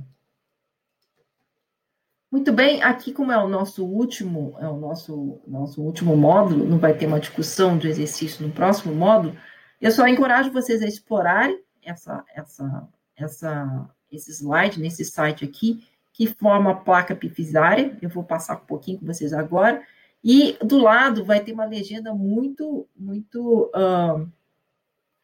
Muito 2.32 2.54
bem, 2.54 2.82
aqui 2.82 3.12
como 3.12 3.32
é 3.32 3.38
o 3.38 3.48
nosso 3.50 3.86
último, 3.86 4.56
é 4.60 4.68
o 4.68 4.78
nosso, 4.78 5.42
nosso 5.46 5.82
último 5.82 6.16
módulo, 6.16 6.66
não 6.66 6.80
vai 6.80 6.94
ter 6.94 7.06
uma 7.06 7.20
discussão 7.20 7.78
de 7.78 7.90
exercício 7.90 8.48
no 8.48 8.54
próximo 8.54 8.96
módulo, 8.96 9.36
eu 9.82 9.92
só 9.92 10.08
encorajo 10.08 10.52
vocês 10.52 10.82
a 10.82 10.88
explorarem 10.88 11.62
essa, 11.84 12.24
essa, 12.34 12.88
essa, 13.18 13.90
esse 14.10 14.32
slide 14.32 14.80
nesse 14.80 15.04
site 15.04 15.44
aqui, 15.44 15.86
que 16.14 16.28
forma 16.28 16.72
a 16.72 16.76
placa 16.76 17.14
epifisária, 17.14 17.98
eu 18.02 18.10
vou 18.10 18.24
passar 18.24 18.56
um 18.56 18.66
pouquinho 18.66 19.00
com 19.00 19.06
vocês 19.06 19.34
agora, 19.34 19.82
e 20.24 20.56
do 20.64 20.78
lado 20.78 21.26
vai 21.26 21.42
ter 21.42 21.52
uma 21.52 21.66
legenda 21.66 22.14
muito, 22.14 22.88
muito, 22.96 23.72
uh, 23.76 24.32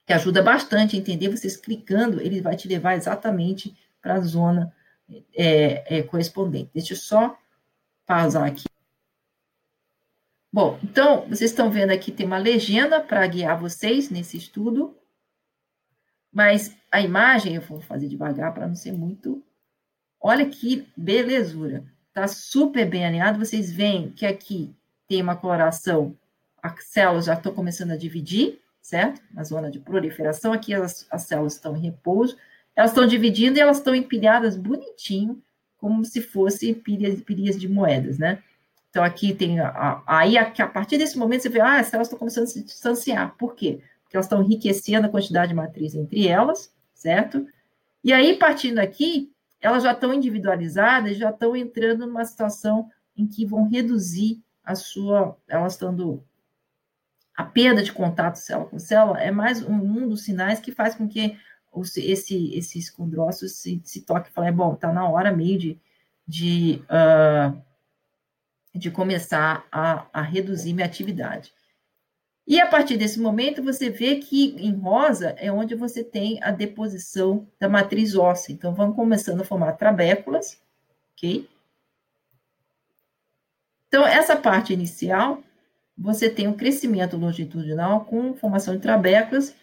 que 0.08 0.14
ajuda 0.14 0.42
bastante 0.42 0.96
a 0.96 1.00
entender, 1.00 1.28
vocês 1.28 1.58
clicando, 1.58 2.22
ele 2.22 2.40
vai 2.40 2.56
te 2.56 2.66
levar 2.66 2.96
exatamente 2.96 3.78
para 4.02 4.14
a 4.16 4.22
zona 4.22 4.74
é, 5.36 5.98
é, 5.98 6.04
correspondente. 6.04 6.72
Deixa 6.74 6.94
eu 6.94 6.98
só 6.98 7.38
pausar 8.06 8.48
aqui. 8.48 8.64
Bom, 10.52 10.80
então, 10.82 11.28
vocês 11.28 11.52
estão 11.52 11.70
vendo 11.70 11.92
aqui, 11.92 12.10
tem 12.10 12.26
uma 12.26 12.38
legenda 12.38 13.02
para 13.02 13.28
guiar 13.28 13.60
vocês 13.60 14.10
nesse 14.10 14.38
estudo, 14.38 14.98
mas 16.32 16.74
a 16.90 17.02
imagem, 17.02 17.56
eu 17.56 17.62
vou 17.62 17.82
fazer 17.82 18.08
devagar 18.08 18.54
para 18.54 18.66
não 18.66 18.76
ser 18.76 18.94
muito. 18.94 19.44
Olha 20.22 20.50
que 20.50 20.88
belezura, 20.96 21.84
tá 22.14 22.30
super 22.30 22.90
bem 22.90 23.06
alinhado. 23.06 23.46
Vocês 23.46 23.70
veem 23.70 24.10
que 24.12 24.26
aqui 24.26 24.74
tem 25.06 25.22
uma 25.22 25.36
coloração, 25.36 26.18
as 26.64 26.86
células 26.86 27.26
já 27.26 27.34
estão 27.34 27.54
começando 27.54 27.92
a 27.92 27.98
dividir, 27.98 28.62
certo? 28.88 29.22
Na 29.34 29.44
zona 29.44 29.70
de 29.70 29.82
proliferação, 29.82 30.54
aqui 30.54 30.74
as, 30.74 31.06
as 31.12 31.24
células 31.24 31.56
estão 31.56 31.76
em 31.76 31.82
repouso, 31.82 32.38
elas 32.74 32.92
estão 32.92 33.06
dividindo 33.06 33.58
e 33.58 33.60
elas 33.60 33.80
estão 33.80 33.94
empilhadas 33.94 34.56
bonitinho, 34.56 35.44
como 35.78 36.06
se 36.06 36.22
fossem 36.22 36.74
pilhas, 36.74 37.20
pilhas 37.22 37.60
de 37.60 37.68
moedas, 37.68 38.18
né? 38.18 38.42
Então, 38.90 39.04
aqui 39.04 39.34
tem. 39.34 39.60
A, 39.60 40.02
aí, 40.08 40.38
a, 40.38 40.44
a 40.44 40.68
partir 40.68 40.98
desse 40.98 41.18
momento, 41.18 41.42
você 41.42 41.50
vê, 41.50 41.60
ah, 41.60 41.82
as 41.82 41.88
células 41.88 42.08
estão 42.08 42.18
começando 42.18 42.46
a 42.46 42.48
se 42.48 42.64
distanciar. 42.64 43.36
Por 43.38 43.56
quê? 43.56 43.82
Porque 44.04 44.16
elas 44.16 44.26
estão 44.26 44.42
enriquecendo 44.42 45.06
a 45.06 45.10
quantidade 45.10 45.50
de 45.50 45.56
matriz 45.56 45.94
entre 45.94 46.26
elas, 46.26 46.74
certo? 46.94 47.46
E 48.02 48.14
aí, 48.14 48.38
partindo 48.38 48.80
aqui, 48.80 49.34
elas 49.60 49.84
já 49.84 49.92
estão 49.92 50.14
individualizadas, 50.14 51.18
já 51.18 51.32
estão 51.32 51.58
entrando 51.58 52.08
numa 52.08 52.24
situação 52.24 52.90
em 53.18 53.28
que 53.28 53.46
vão 53.46 53.68
reduzir 53.68 54.42
a 54.64 54.76
sua. 54.76 55.38
Elas 55.46 55.74
estando. 55.74 56.24
A 57.38 57.46
perda 57.46 57.84
de 57.84 57.94
contato 57.94 58.36
célula 58.36 58.68
com 58.68 58.80
célula 58.80 59.22
é 59.22 59.30
mais 59.30 59.62
um, 59.62 59.76
um 59.76 60.10
dos 60.10 60.24
sinais 60.24 60.60
que 60.60 60.72
faz 60.72 60.96
com 60.96 61.08
que 61.08 61.38
esse, 61.98 62.52
esses 62.56 62.90
condrócitos 62.90 63.58
se, 63.58 63.80
se 63.86 64.02
toque 64.02 64.30
e 64.30 64.34
fala, 64.34 64.52
bom, 64.52 64.74
está 64.74 64.92
na 64.92 65.08
hora 65.08 65.32
meio 65.32 65.60
de, 65.60 65.80
de, 66.28 66.82
uh, 66.86 67.62
de 68.74 68.90
começar 68.90 69.68
a, 69.72 70.08
a 70.12 70.22
reduzir 70.24 70.74
minha 70.74 70.88
atividade. 70.88 71.54
E 72.48 72.60
a 72.60 72.66
partir 72.66 72.98
desse 72.98 73.20
momento, 73.20 73.62
você 73.62 73.90
vê 73.90 74.16
que 74.16 74.56
em 74.58 74.74
rosa 74.74 75.36
é 75.38 75.52
onde 75.52 75.76
você 75.76 76.04
tem 76.04 76.42
a 76.42 76.50
deposição 76.50 77.48
da 77.60 77.70
matriz 77.70 78.16
óssea. 78.16 78.54
Então, 78.54 78.74
vão 78.74 78.94
começando 78.94 79.42
a 79.42 79.46
formar 79.46 79.74
trabéculas, 79.74 80.60
ok? 81.14 81.48
Então, 83.88 84.08
essa 84.08 84.36
parte 84.36 84.74
inicial, 84.74 85.44
você 85.98 86.30
tem 86.30 86.48
um 86.48 86.54
crescimento 86.54 87.18
longitudinal 87.18 88.06
com 88.06 88.36
formação 88.36 88.76
de 88.76 88.82
trabéculas 88.82 89.56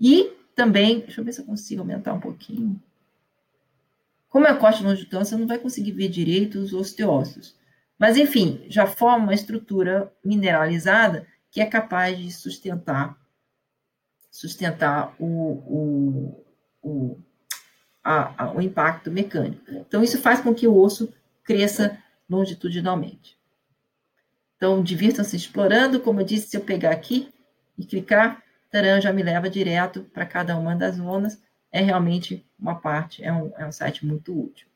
e 0.00 0.32
também, 0.54 1.00
deixa 1.00 1.20
eu 1.20 1.24
ver 1.24 1.32
se 1.32 1.40
eu 1.40 1.44
consigo 1.44 1.82
aumentar 1.82 2.12
um 2.14 2.20
pouquinho. 2.20 2.80
Como 4.28 4.46
é 4.46 4.54
corte 4.54 4.82
longitudinal, 4.82 5.24
você 5.24 5.36
não 5.36 5.46
vai 5.46 5.58
conseguir 5.58 5.92
ver 5.92 6.08
direito 6.08 6.58
os 6.58 6.72
osteócitos. 6.72 7.54
Mas, 7.98 8.16
enfim, 8.16 8.64
já 8.68 8.86
forma 8.86 9.24
uma 9.24 9.34
estrutura 9.34 10.12
mineralizada 10.24 11.26
que 11.50 11.60
é 11.60 11.66
capaz 11.66 12.18
de 12.18 12.32
sustentar 12.32 13.20
sustentar 14.30 15.14
o, 15.18 15.26
o, 15.26 16.44
o, 16.82 17.18
a, 18.02 18.44
a, 18.44 18.52
o 18.52 18.62
impacto 18.62 19.10
mecânico. 19.10 19.62
Então, 19.70 20.02
isso 20.02 20.18
faz 20.18 20.40
com 20.40 20.54
que 20.54 20.66
o 20.66 20.74
osso 20.74 21.12
cresça 21.44 22.02
longitudinalmente. 22.28 23.36
Então, 24.62 24.80
divirtam-se 24.80 25.34
explorando. 25.34 25.98
Como 25.98 26.20
eu 26.20 26.24
disse, 26.24 26.46
se 26.46 26.56
eu 26.56 26.60
pegar 26.60 26.92
aqui 26.92 27.28
e 27.76 27.84
clicar, 27.84 28.40
Taran 28.70 29.00
já 29.00 29.12
me 29.12 29.20
leva 29.20 29.50
direto 29.50 30.04
para 30.14 30.24
cada 30.24 30.56
uma 30.56 30.76
das 30.76 30.94
zonas. 30.94 31.42
É 31.72 31.80
realmente 31.80 32.46
uma 32.56 32.76
parte, 32.76 33.24
é 33.24 33.32
um, 33.32 33.52
é 33.58 33.66
um 33.66 33.72
site 33.72 34.06
muito 34.06 34.40
útil. 34.40 34.68